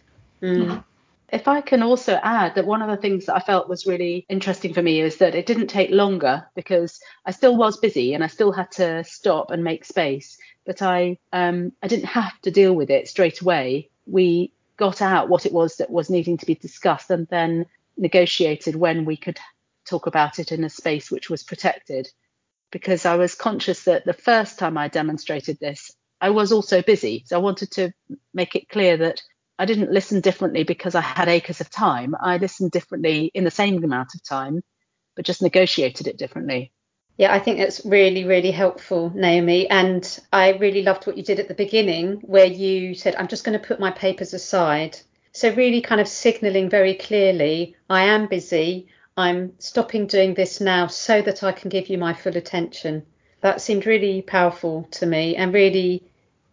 Mm. 0.42 0.84
If 1.30 1.48
I 1.48 1.62
can 1.62 1.84
also 1.84 2.14
add 2.24 2.56
that 2.56 2.66
one 2.66 2.82
of 2.82 2.90
the 2.90 3.02
things 3.02 3.26
that 3.26 3.36
I 3.36 3.40
felt 3.40 3.68
was 3.68 3.86
really 3.86 4.26
interesting 4.30 4.74
for 4.74 4.82
me 4.82 5.02
is 5.02 5.18
that 5.18 5.36
it 5.36 5.46
didn't 5.46 5.68
take 5.68 5.92
longer 5.92 6.48
because 6.56 7.02
I 7.26 7.32
still 7.32 7.58
was 7.58 7.78
busy 7.78 8.14
and 8.14 8.24
I 8.24 8.28
still 8.28 8.54
had 8.54 8.72
to 8.74 9.04
stop 9.04 9.52
and 9.52 9.64
make 9.64 9.84
space, 9.84 10.38
but 10.66 10.82
I 10.82 11.18
um, 11.34 11.74
I 11.84 11.88
didn't 11.88 12.06
have 12.06 12.40
to 12.42 12.52
deal 12.52 12.74
with 12.74 12.90
it 12.90 13.10
straight 13.10 13.42
away. 13.42 13.90
We 14.06 14.52
got 14.78 15.02
out 15.02 15.28
what 15.28 15.46
it 15.46 15.52
was 15.52 15.78
that 15.78 15.90
was 15.90 16.10
needing 16.10 16.38
to 16.38 16.46
be 16.46 16.56
discussed 16.56 17.10
and 17.10 17.28
then 17.28 17.66
negotiated 17.98 18.76
when 18.76 19.04
we 19.04 19.18
could 19.18 19.40
talk 19.86 20.08
about 20.08 20.40
it 20.40 20.52
in 20.52 20.64
a 20.64 20.70
space 20.70 21.12
which 21.12 21.30
was 21.30 21.44
protected 21.44 22.10
because 22.72 23.06
I 23.06 23.16
was 23.16 23.36
conscious 23.36 23.84
that 23.84 24.06
the 24.06 24.14
first 24.14 24.60
time 24.60 24.78
I 24.78 24.88
demonstrated 24.88 25.60
this, 25.60 25.92
I 26.20 26.32
was 26.32 26.52
also 26.52 26.82
busy. 26.82 27.24
So 27.26 27.38
I 27.38 27.42
wanted 27.42 27.72
to 27.72 27.92
make 28.34 28.56
it 28.56 28.70
clear 28.70 28.98
that 28.98 29.22
I 29.60 29.66
didn't 29.66 29.92
listen 29.92 30.22
differently 30.22 30.64
because 30.64 30.96
I 30.96 31.02
had 31.02 31.28
acres 31.30 31.62
of 31.62 31.70
time. 31.70 32.16
I 32.20 32.38
listened 32.38 32.72
differently 32.72 33.32
in 33.34 33.44
the 33.44 33.52
same 33.52 33.84
amount 33.84 34.10
of 34.16 34.24
time, 34.24 34.62
but 35.16 35.26
just 35.26 35.42
negotiated 35.42 36.08
it 36.08 36.18
differently. 36.18 36.72
Yeah, 37.18 37.34
I 37.34 37.40
think 37.40 37.58
that's 37.58 37.84
really, 37.84 38.26
really 38.26 38.52
helpful, 38.52 39.12
Naomi. 39.16 39.68
And 39.68 40.20
I 40.32 40.52
really 40.52 40.84
loved 40.84 41.08
what 41.08 41.18
you 41.18 41.24
did 41.24 41.40
at 41.40 41.48
the 41.48 41.56
beginning, 41.56 42.22
where 42.22 42.46
you 42.46 42.94
said, 42.94 43.16
I'm 43.16 43.28
just 43.28 43.44
going 43.44 43.60
to 43.60 43.68
put 43.68 43.80
my 43.80 43.90
papers 43.90 44.36
aside. 44.36 45.00
So, 45.32 45.52
really 45.54 45.82
kind 45.82 46.00
of 46.00 46.08
signaling 46.08 46.70
very 46.70 46.94
clearly, 46.94 47.76
I 47.90 48.04
am 48.04 48.28
busy. 48.28 48.88
I'm 49.18 49.54
stopping 49.58 50.06
doing 50.06 50.36
this 50.36 50.62
now 50.62 50.86
so 50.86 51.24
that 51.24 51.42
I 51.42 51.52
can 51.52 51.70
give 51.70 51.90
you 51.90 51.98
my 51.98 52.14
full 52.14 52.38
attention. 52.38 53.04
That 53.42 53.62
seemed 53.62 53.88
really 53.88 54.22
powerful 54.22 54.88
to 54.92 55.08
me 55.08 55.36
and 55.36 55.52
really 55.52 56.04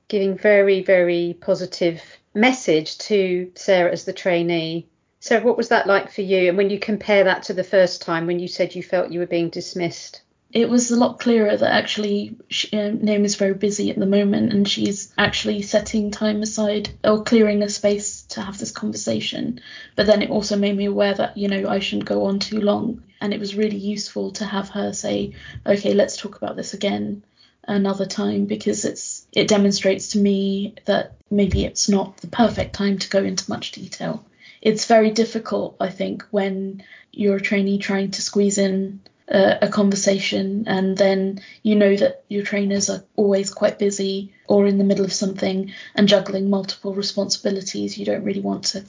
giving 0.09 0.39
very, 0.39 0.83
very 0.83 1.37
positive 1.41 2.03
message 2.33 2.97
to 2.99 3.53
Sarah 3.55 3.93
as 3.93 4.07
the 4.07 4.15
trainee. 4.15 4.89
So, 5.21 5.41
what 5.41 5.59
was 5.59 5.69
that 5.69 5.87
like 5.87 6.11
for 6.11 6.23
you? 6.23 6.49
And 6.49 6.57
when 6.57 6.71
you 6.71 6.79
compare 6.79 7.25
that 7.25 7.43
to 7.45 7.53
the 7.53 7.65
first 7.65 8.01
time 8.01 8.27
when 8.27 8.39
you 8.39 8.49
said 8.49 8.75
you 8.75 8.83
felt 8.83 9.13
you 9.13 9.21
were 9.21 9.27
being 9.27 9.51
dismissed? 9.51 10.23
It 10.55 10.71
was 10.71 10.93
a 10.93 10.97
lot 10.97 11.19
clearer 11.19 11.57
that 11.57 11.73
actually 11.73 12.37
she, 12.49 12.69
uh, 12.73 12.93
Naomi's 12.93 13.35
very 13.35 13.55
busy 13.55 13.91
at 13.91 13.99
the 13.99 14.07
moment 14.07 14.53
and 14.53 14.69
she's 14.69 15.13
actually 15.19 15.63
setting 15.63 16.13
time 16.13 16.43
aside 16.43 16.91
or 17.03 17.25
clearing 17.25 17.61
a 17.63 17.69
space 17.69 18.23
to 18.31 18.41
have 18.41 18.57
this 18.57 18.71
conversation. 18.71 19.61
But 19.97 20.07
then 20.07 20.23
it 20.23 20.31
also 20.31 20.57
made 20.57 20.77
me 20.77 20.85
aware 20.85 21.15
that, 21.15 21.37
you 21.37 21.49
know, 21.49 21.69
I 21.69 21.81
shouldn't 21.81 22.09
go 22.09 22.27
on 22.27 22.39
too 22.39 22.61
long. 22.61 23.03
And 23.21 23.35
it 23.35 23.41
was 23.41 23.57
really 23.57 23.79
useful 23.79 24.31
to 24.33 24.45
have 24.45 24.69
her 24.71 24.93
say, 24.93 25.35
okay, 25.67 25.93
let's 25.93 26.17
talk 26.17 26.37
about 26.37 26.55
this 26.55 26.73
again 26.73 27.25
another 27.67 28.07
time 28.07 28.45
because 28.45 28.85
it's 28.85 29.27
it 29.33 29.49
demonstrates 29.49 30.09
to 30.09 30.19
me 30.19 30.75
that 30.85 31.15
maybe 31.31 31.65
it's 31.65 31.89
not 31.89 32.19
the 32.19 32.27
perfect 32.27 32.75
time 32.75 32.99
to 32.99 33.09
go 33.09 33.25
into 33.25 33.51
much 33.51 33.73
detail. 33.73 34.25
It's 34.63 34.87
very 34.87 35.11
difficult, 35.11 35.77
I 35.81 35.89
think, 35.91 36.25
when 36.31 36.85
you're 37.11 37.37
a 37.37 37.41
trainee 37.41 37.79
trying 37.79 38.13
to 38.13 38.23
squeeze 38.23 38.59
in 38.59 39.01
a, 39.29 39.59
a 39.63 39.69
conversation 39.69 40.65
and 40.67 40.97
then 40.97 41.41
you 41.63 41.77
know 41.77 41.97
that 41.97 42.25
your 42.29 42.45
trainers 42.45 42.91
are 42.91 43.05
always 43.17 43.51
quite 43.51 43.79
busy 43.79 44.35
or 44.47 44.67
in 44.67 44.79
the 44.79 44.85
middle 44.85 45.05
of 45.05 45.13
something 45.13 45.73
and 45.95 46.09
juggling 46.09 46.51
multiple 46.51 46.95
responsibilities. 46.95 47.97
You 47.97 48.05
don't 48.05 48.25
really 48.25 48.41
want 48.41 48.65
to 48.65 48.85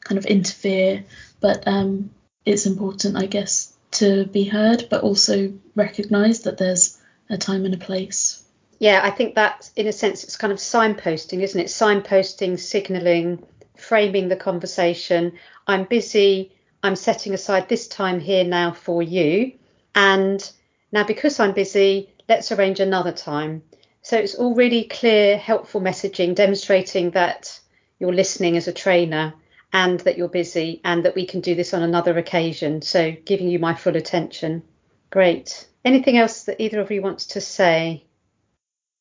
kind 0.00 0.18
of 0.18 0.26
interfere, 0.26 1.04
but 1.40 1.66
um, 1.66 2.10
it's 2.44 2.66
important, 2.66 3.16
I 3.16 3.26
guess, 3.26 3.74
to 3.92 4.26
be 4.26 4.44
heard, 4.44 4.88
but 4.90 5.02
also 5.02 5.54
recognise 5.74 6.42
that 6.42 6.58
there's 6.58 6.98
a 7.30 7.38
time 7.38 7.64
and 7.64 7.74
a 7.74 7.78
place. 7.78 8.44
Yeah, 8.78 9.00
I 9.02 9.10
think 9.10 9.34
that 9.34 9.70
in 9.74 9.86
a 9.86 9.92
sense 9.92 10.22
it's 10.22 10.36
kind 10.36 10.52
of 10.52 10.58
signposting, 10.58 11.42
isn't 11.42 11.60
it? 11.60 11.66
Signposting, 11.66 12.58
signalling, 12.58 13.44
framing 13.76 14.28
the 14.28 14.36
conversation. 14.36 15.32
I'm 15.66 15.84
busy. 15.84 16.52
I'm 16.82 16.94
setting 16.94 17.34
aside 17.34 17.68
this 17.68 17.88
time 17.88 18.20
here 18.20 18.44
now 18.44 18.72
for 18.72 19.02
you. 19.02 19.57
And 19.98 20.48
now, 20.92 21.02
because 21.02 21.40
I'm 21.40 21.52
busy, 21.52 22.14
let's 22.28 22.52
arrange 22.52 22.78
another 22.78 23.10
time. 23.10 23.64
So 24.00 24.16
it's 24.16 24.36
all 24.36 24.54
really 24.54 24.84
clear, 24.84 25.36
helpful 25.36 25.80
messaging 25.80 26.36
demonstrating 26.36 27.10
that 27.10 27.58
you're 27.98 28.14
listening 28.14 28.56
as 28.56 28.68
a 28.68 28.72
trainer 28.72 29.34
and 29.72 29.98
that 30.00 30.16
you're 30.16 30.28
busy 30.28 30.80
and 30.84 31.04
that 31.04 31.16
we 31.16 31.26
can 31.26 31.40
do 31.40 31.56
this 31.56 31.74
on 31.74 31.82
another 31.82 32.16
occasion. 32.16 32.80
So 32.80 33.10
giving 33.24 33.48
you 33.48 33.58
my 33.58 33.74
full 33.74 33.96
attention. 33.96 34.62
Great. 35.10 35.66
Anything 35.84 36.16
else 36.16 36.44
that 36.44 36.62
either 36.62 36.80
of 36.80 36.92
you 36.92 37.02
wants 37.02 37.26
to 37.26 37.40
say? 37.40 38.04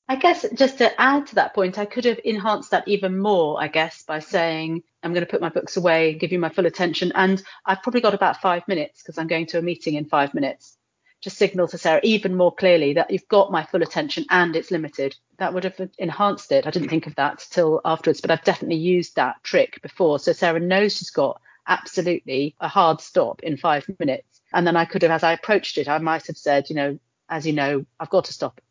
I 0.10 0.16
guess 0.16 0.46
just 0.56 0.80
to 0.80 1.00
add 1.00 1.28
to 1.28 1.36
that 1.36 1.54
point, 1.54 1.78
I 1.78 1.86
could 1.86 2.06
have 2.06 2.20
enhanced 2.26 2.72
that 2.72 2.88
even 2.88 3.20
more, 3.20 3.62
I 3.62 3.68
guess, 3.68 4.04
by 4.04 4.18
saying, 4.18 4.82
I'm 5.04 5.14
going 5.14 5.26
to 5.26 5.30
put 5.30 5.42
my 5.42 5.50
books 5.50 5.78
away, 5.78 6.16
give 6.16 6.32
you 6.32 6.40
my 6.40 6.50
full 6.50 6.66
attention. 6.66 7.12
And 7.14 7.44
I've 7.66 7.84
probably 7.84 8.02
got 8.02 8.16
about 8.16 8.42
five 8.42 8.68
minutes 8.68 9.04
because 9.04 9.20
I'm 9.20 9.28
going 9.28 9.46
to 9.48 9.60
a 9.60 9.62
meeting 9.62 9.94
in 9.94 10.06
five 10.06 10.34
minutes. 10.34 10.77
Just 11.22 11.38
signal 11.38 11.68
to 11.70 11.78
Sarah 11.78 12.00
even 12.04 12.36
more 12.36 12.54
clearly 12.54 12.94
that 12.94 13.10
you've 13.10 13.28
got 13.28 13.52
my 13.52 13.64
full 13.64 13.82
attention 13.82 14.26
and 14.30 14.56
it's 14.56 14.72
limited. 14.72 15.16
That 15.40 15.54
would 15.54 15.64
have 15.64 15.90
enhanced 15.98 16.52
it. 16.52 16.68
I 16.68 16.70
didn't 16.70 16.90
think 16.90 17.08
of 17.08 17.16
that 17.16 17.46
till 17.50 17.82
afterwards, 17.84 18.22
but 18.22 18.32
I've 18.32 18.44
definitely 18.44 18.78
used 18.78 19.16
that 19.16 19.44
trick 19.44 19.82
before. 19.82 20.20
So 20.20 20.34
Sarah 20.34 20.60
knows 20.60 20.98
she's 20.98 21.10
got 21.10 21.42
absolutely 21.68 22.56
a 22.60 22.68
hard 22.68 23.02
stop 23.02 23.42
in 23.44 23.58
five 23.58 23.86
minutes. 24.00 24.42
And 24.54 24.66
then 24.66 24.76
I 24.76 24.86
could 24.86 25.02
have, 25.02 25.12
as 25.12 25.24
I 25.24 25.34
approached 25.34 25.78
it, 25.78 25.90
I 25.90 25.98
might 25.98 26.28
have 26.28 26.38
said, 26.38 26.70
you 26.70 26.76
know, 26.76 27.00
as 27.30 27.46
you 27.46 27.54
know, 27.54 27.86
I've 28.00 28.10
got 28.10 28.26
to 28.26 28.34
stop 28.34 28.62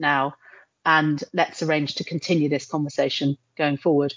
now 0.00 0.34
and 0.86 1.22
let's 1.34 1.62
arrange 1.62 1.96
to 1.96 2.04
continue 2.04 2.48
this 2.48 2.66
conversation 2.66 3.36
going 3.56 3.76
forward. 3.76 4.14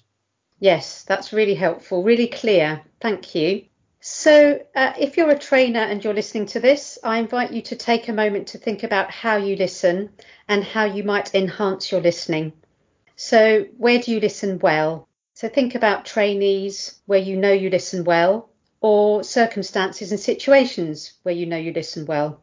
Yes, 0.59 1.03
that's 1.03 1.33
really 1.33 1.55
helpful, 1.55 2.03
really 2.03 2.27
clear. 2.27 2.81
Thank 3.01 3.35
you. 3.35 3.65
So, 4.03 4.59
uh, 4.75 4.93
if 4.99 5.15
you're 5.15 5.29
a 5.29 5.37
trainer 5.37 5.79
and 5.79 6.03
you're 6.03 6.15
listening 6.15 6.47
to 6.47 6.59
this, 6.59 6.97
I 7.03 7.19
invite 7.19 7.51
you 7.51 7.61
to 7.61 7.75
take 7.75 8.07
a 8.07 8.13
moment 8.13 8.47
to 8.47 8.57
think 8.57 8.81
about 8.81 9.11
how 9.11 9.37
you 9.37 9.55
listen 9.55 10.09
and 10.47 10.63
how 10.63 10.85
you 10.85 11.03
might 11.03 11.35
enhance 11.35 11.91
your 11.91 12.01
listening. 12.01 12.53
So, 13.15 13.67
where 13.77 13.99
do 13.99 14.11
you 14.11 14.19
listen 14.19 14.57
well? 14.57 15.07
So, 15.35 15.47
think 15.49 15.75
about 15.75 16.05
trainees 16.05 16.99
where 17.05 17.19
you 17.19 17.37
know 17.37 17.51
you 17.51 17.69
listen 17.69 18.03
well, 18.03 18.49
or 18.79 19.23
circumstances 19.23 20.09
and 20.09 20.19
situations 20.19 21.13
where 21.21 21.35
you 21.35 21.45
know 21.45 21.57
you 21.57 21.71
listen 21.71 22.07
well. 22.07 22.41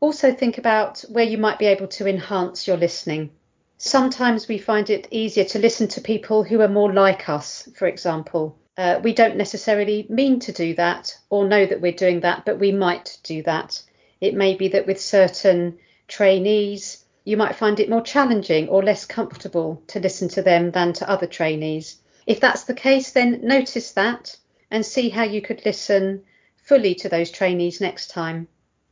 Also, 0.00 0.34
think 0.34 0.58
about 0.58 1.00
where 1.08 1.24
you 1.24 1.38
might 1.38 1.58
be 1.58 1.66
able 1.66 1.88
to 1.88 2.06
enhance 2.06 2.66
your 2.66 2.76
listening 2.76 3.30
sometimes 3.78 4.48
we 4.48 4.58
find 4.58 4.90
it 4.90 5.06
easier 5.10 5.44
to 5.44 5.58
listen 5.58 5.86
to 5.86 6.00
people 6.00 6.42
who 6.42 6.60
are 6.60 6.68
more 6.68 6.92
like 6.92 7.28
us, 7.28 7.68
for 7.76 7.86
example. 7.86 8.58
Uh, 8.78 9.00
we 9.02 9.12
don't 9.12 9.36
necessarily 9.36 10.06
mean 10.08 10.38
to 10.38 10.52
do 10.52 10.72
that 10.76 11.18
or 11.30 11.48
know 11.48 11.66
that 11.66 11.80
we're 11.80 11.90
doing 11.90 12.20
that, 12.20 12.44
but 12.44 12.60
we 12.60 12.70
might 12.70 13.18
do 13.24 13.42
that. 13.42 13.82
It 14.20 14.34
may 14.34 14.54
be 14.54 14.68
that 14.68 14.86
with 14.86 15.00
certain 15.00 15.78
trainees, 16.06 17.04
you 17.24 17.36
might 17.36 17.56
find 17.56 17.80
it 17.80 17.90
more 17.90 18.02
challenging 18.02 18.68
or 18.68 18.84
less 18.84 19.04
comfortable 19.04 19.82
to 19.88 19.98
listen 19.98 20.28
to 20.28 20.42
them 20.42 20.70
than 20.70 20.92
to 20.92 21.10
other 21.10 21.26
trainees. 21.26 21.96
If 22.24 22.38
that's 22.38 22.64
the 22.64 22.74
case, 22.74 23.10
then 23.10 23.40
notice 23.42 23.90
that 23.92 24.36
and 24.70 24.86
see 24.86 25.08
how 25.08 25.24
you 25.24 25.42
could 25.42 25.66
listen 25.66 26.22
fully 26.62 26.94
to 26.96 27.08
those 27.08 27.32
trainees 27.32 27.80
next 27.80 28.10
time. 28.10 28.46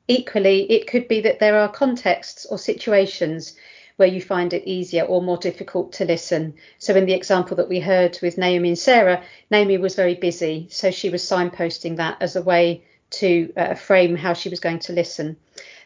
Equally, 0.09 0.68
it 0.68 0.88
could 0.88 1.07
be 1.07 1.20
that 1.20 1.38
there 1.38 1.61
are 1.61 1.68
contexts 1.68 2.44
or 2.44 2.59
situations 2.59 3.55
where 3.96 4.09
you 4.09 4.20
find 4.20 4.52
it 4.52 4.66
easier 4.66 5.04
or 5.04 5.22
more 5.22 5.38
difficult 5.38 5.92
to 5.94 6.04
listen. 6.04 6.54
So, 6.78 6.94
in 6.94 7.06
the 7.06 7.14
example 7.14 7.56
that 7.56 7.68
we 7.68 7.80
heard 7.80 8.18
with 8.22 8.38
Naomi 8.38 8.68
and 8.70 8.78
Sarah, 8.78 9.22
Naomi 9.50 9.78
was 9.78 9.94
very 9.94 10.14
busy, 10.14 10.68
so 10.70 10.90
she 10.90 11.11
was 11.11 11.22
signposting 11.22 11.96
that 11.96 12.16
as 12.20 12.37
a 12.37 12.42
way 12.42 12.85
to 13.09 13.52
uh, 13.56 13.74
frame 13.74 14.16
how 14.16 14.35
she 14.35 14.48
was 14.48 14.61
going 14.61 14.80
to 14.80 14.92
listen. 14.92 15.37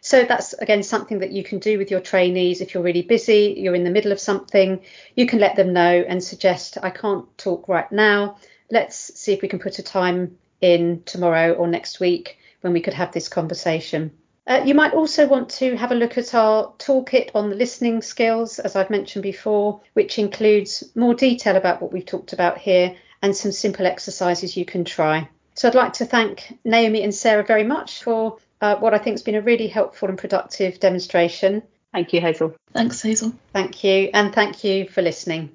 So 0.01 0.25
that's 0.25 0.55
again 0.55 0.83
something 0.83 1.19
that 1.19 1.33
you 1.33 1.45
can 1.45 1.59
do 1.59 1.77
with 1.77 1.91
your 1.91 2.01
trainees. 2.01 2.61
If 2.61 2.73
you're 2.73 2.83
really 2.83 3.03
busy, 3.03 3.55
you're 3.59 3.75
in 3.75 3.85
the 3.85 3.91
middle 3.91 4.13
of 4.13 4.21
something, 4.21 4.81
you 5.15 5.27
can 5.27 5.39
let 5.39 5.57
them 5.57 5.73
know 5.73 6.05
and 6.09 6.23
suggest, 6.25 6.79
I 6.83 6.91
can't 6.91 7.27
talk 7.37 7.69
right 7.69 7.91
now. 7.93 8.39
Let's 8.71 8.97
see 9.19 9.33
if 9.33 9.43
we 9.43 9.49
can 9.49 9.59
put 9.59 9.79
a 9.79 9.83
time 9.83 10.39
in 10.61 11.03
tomorrow 11.05 11.53
or 11.53 11.69
next 11.69 12.01
week 12.01 12.39
when 12.63 12.73
we 12.73 12.81
could 12.81 12.95
have 12.95 13.13
this 13.13 13.29
conversation. 13.29 14.13
Uh, 14.51 14.65
you 14.65 14.75
might 14.75 14.95
also 14.95 15.29
want 15.29 15.49
to 15.49 15.77
have 15.77 15.93
a 15.93 15.95
look 15.95 16.19
at 16.19 16.35
our 16.35 16.73
toolkit 16.73 17.31
on 17.37 17.51
the 17.51 17.55
listening 17.55 18.03
skills, 18.03 18.59
as 18.59 18.75
I've 18.75 18.91
mentioned 18.91 19.23
before, 19.23 19.81
which 19.93 20.19
includes 20.19 20.83
more 20.97 21.15
detail 21.15 21.55
about 21.55 21.81
what 21.81 21.93
we've 21.93 22.05
talked 22.05 22.33
about 22.33 22.59
here 22.59 22.97
and 23.23 23.37
some 23.37 23.53
simple 23.53 23.87
exercises 23.87 24.57
you 24.57 24.65
can 24.65 24.85
try. 24.85 25.29
So 25.55 25.69
I'd 25.69 25.77
like 25.77 25.93
to 25.95 26.05
thank 26.05 26.59
Naomi 26.65 27.05
and 27.05 27.15
Sarah 27.15 27.45
very 27.45 27.63
much 27.63 28.03
for 28.03 28.39
uh, 28.61 28.75
what 28.75 28.93
I 28.93 28.99
think 28.99 29.15
has 29.15 29.23
been 29.23 29.37
a 29.37 29.41
really 29.41 29.69
helpful 29.69 30.09
and 30.09 30.19
productive 30.19 30.81
demonstration. 30.81 31.63
Thank 31.93 32.13
you, 32.13 32.21
Hazel. 32.21 32.57
Thanks, 32.73 33.03
Hazel. 33.03 33.33
Thank 33.53 33.85
you, 33.85 34.11
and 34.13 34.35
thank 34.35 34.65
you 34.65 34.89
for 34.89 35.01
listening. 35.01 35.51